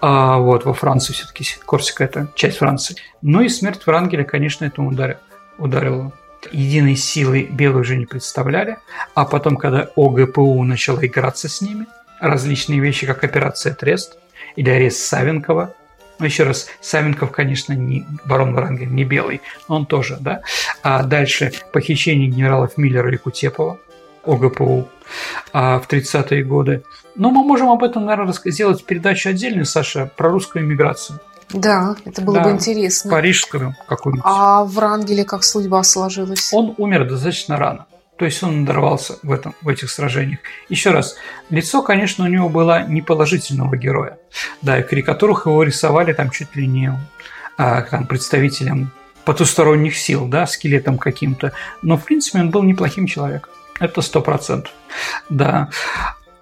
[0.00, 2.96] А вот во Франции все-таки Корсика– это часть Франции.
[3.22, 5.20] Ну и смерть Врангеля, конечно, этому ударила.
[5.58, 6.12] ударила
[6.52, 8.78] единой силы белые уже не представляли,
[9.14, 11.86] а потом, когда ОГПУ начала играться с ними,
[12.20, 14.18] различные вещи, как операция Трест
[14.56, 15.74] или арест Савенкова,
[16.18, 20.40] ну, еще раз, Савенков, конечно, не барон Врангель, не белый, но он тоже, да.
[20.82, 23.78] А дальше похищение генералов Миллера и Кутепова,
[24.26, 24.88] ОГПУ
[25.52, 26.82] а, в 30-е годы.
[27.14, 31.20] Но мы можем об этом, наверное, сделать передачу отдельную, Саша, про русскую иммиграцию.
[31.50, 33.10] Да, это было да, бы интересно.
[33.10, 34.24] Парижскую какую-нибудь.
[34.26, 36.50] А в Рангеле как судьба сложилась?
[36.52, 37.86] Он умер достаточно рано.
[38.18, 40.40] То есть он надорвался в, этом, в этих сражениях.
[40.68, 41.16] Еще раз,
[41.50, 44.18] лицо, конечно, у него было не положительного героя.
[44.62, 46.98] Да, и карикатурах его рисовали там чуть ли не
[47.58, 48.90] а, там, представителем
[49.26, 51.52] потусторонних сил, да, скелетом каким-то.
[51.82, 53.50] Но, в принципе, он был неплохим человеком.
[53.80, 54.72] Это сто процентов.
[55.28, 55.70] Да.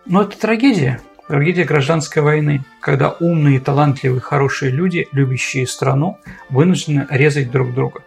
[0.07, 1.01] Но это трагедия.
[1.29, 6.19] Трагедия гражданской войны, когда умные, талантливые, хорошие люди, любящие страну,
[6.51, 8.03] вынуждены резать друг друга.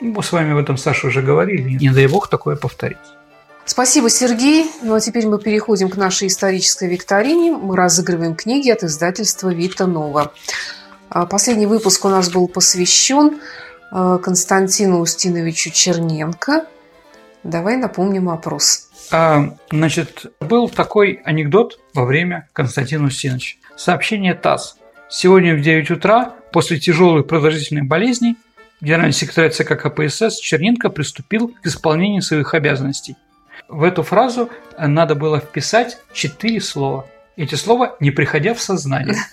[0.00, 1.78] Мы с вами об этом, Саша, уже говорили.
[1.80, 2.98] Не дай бог такое повторить.
[3.64, 4.70] Спасибо, Сергей.
[4.82, 7.52] Ну а теперь мы переходим к нашей исторической викторине.
[7.52, 10.32] Мы разыгрываем книги от издательства Вита Нова.
[11.08, 13.40] А, последний выпуск у нас был посвящен
[13.90, 16.66] а, Константину Устиновичу Черненко.
[17.44, 18.88] Давай напомним вопрос.
[19.12, 23.58] А, значит, был такой анекдот во время Константина Устиновича.
[23.76, 24.76] Сообщение ТАСС.
[25.10, 28.36] Сегодня в 9 утра, после тяжелой продолжительной болезни,
[28.80, 33.14] генеральный секретарь ЦК КПСС Черненко приступил к исполнению своих обязанностей.
[33.68, 37.06] В эту фразу надо было вписать четыре слова.
[37.36, 39.16] Эти слова не приходя в сознание.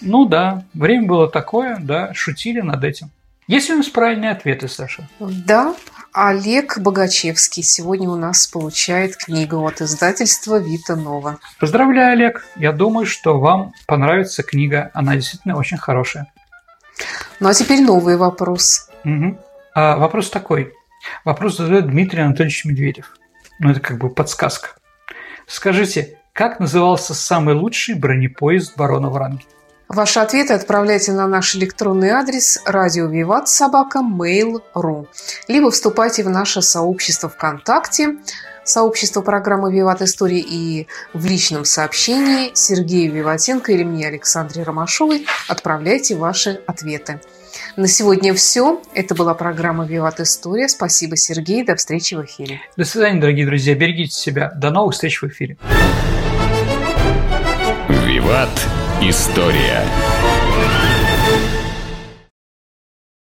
[0.00, 3.10] Ну да, время было такое, да, шутили над этим.
[3.48, 5.08] Есть ли у нас правильные ответы, Саша?
[5.18, 5.74] Да,
[6.20, 11.38] Олег Богачевский сегодня у нас получает книгу от издательства Вита Нова.
[11.60, 12.44] Поздравляю, Олег.
[12.56, 14.90] Я думаю, что вам понравится книга.
[14.94, 16.26] Она действительно очень хорошая.
[17.38, 18.90] Ну а теперь новый вопрос.
[19.04, 19.38] Угу.
[19.76, 20.72] А, вопрос такой.
[21.24, 23.14] Вопрос задает Дмитрий Анатольевич Медведев.
[23.60, 24.70] Ну, это как бы подсказка.
[25.46, 29.46] Скажите, как назывался самый лучший бронепоезд барона Врангеля?
[29.88, 35.06] Ваши ответы отправляйте на наш электронный адрес радио Виват собака mail.ru
[35.48, 38.16] либо вступайте в наше сообщество ВКонтакте,
[38.64, 46.16] сообщество программы «Виват Истории» и в личном сообщении Сергею Виватенко или мне, Александре Ромашовой, отправляйте
[46.16, 47.22] ваши ответы.
[47.76, 48.82] На сегодня все.
[48.92, 50.68] Это была программа «Виват История».
[50.68, 51.64] Спасибо, Сергей.
[51.64, 52.60] До встречи в эфире.
[52.76, 53.74] До свидания, дорогие друзья.
[53.74, 54.52] Берегите себя.
[54.54, 55.56] До новых встреч в эфире.
[57.88, 58.50] «Виват.
[59.00, 60.37] История».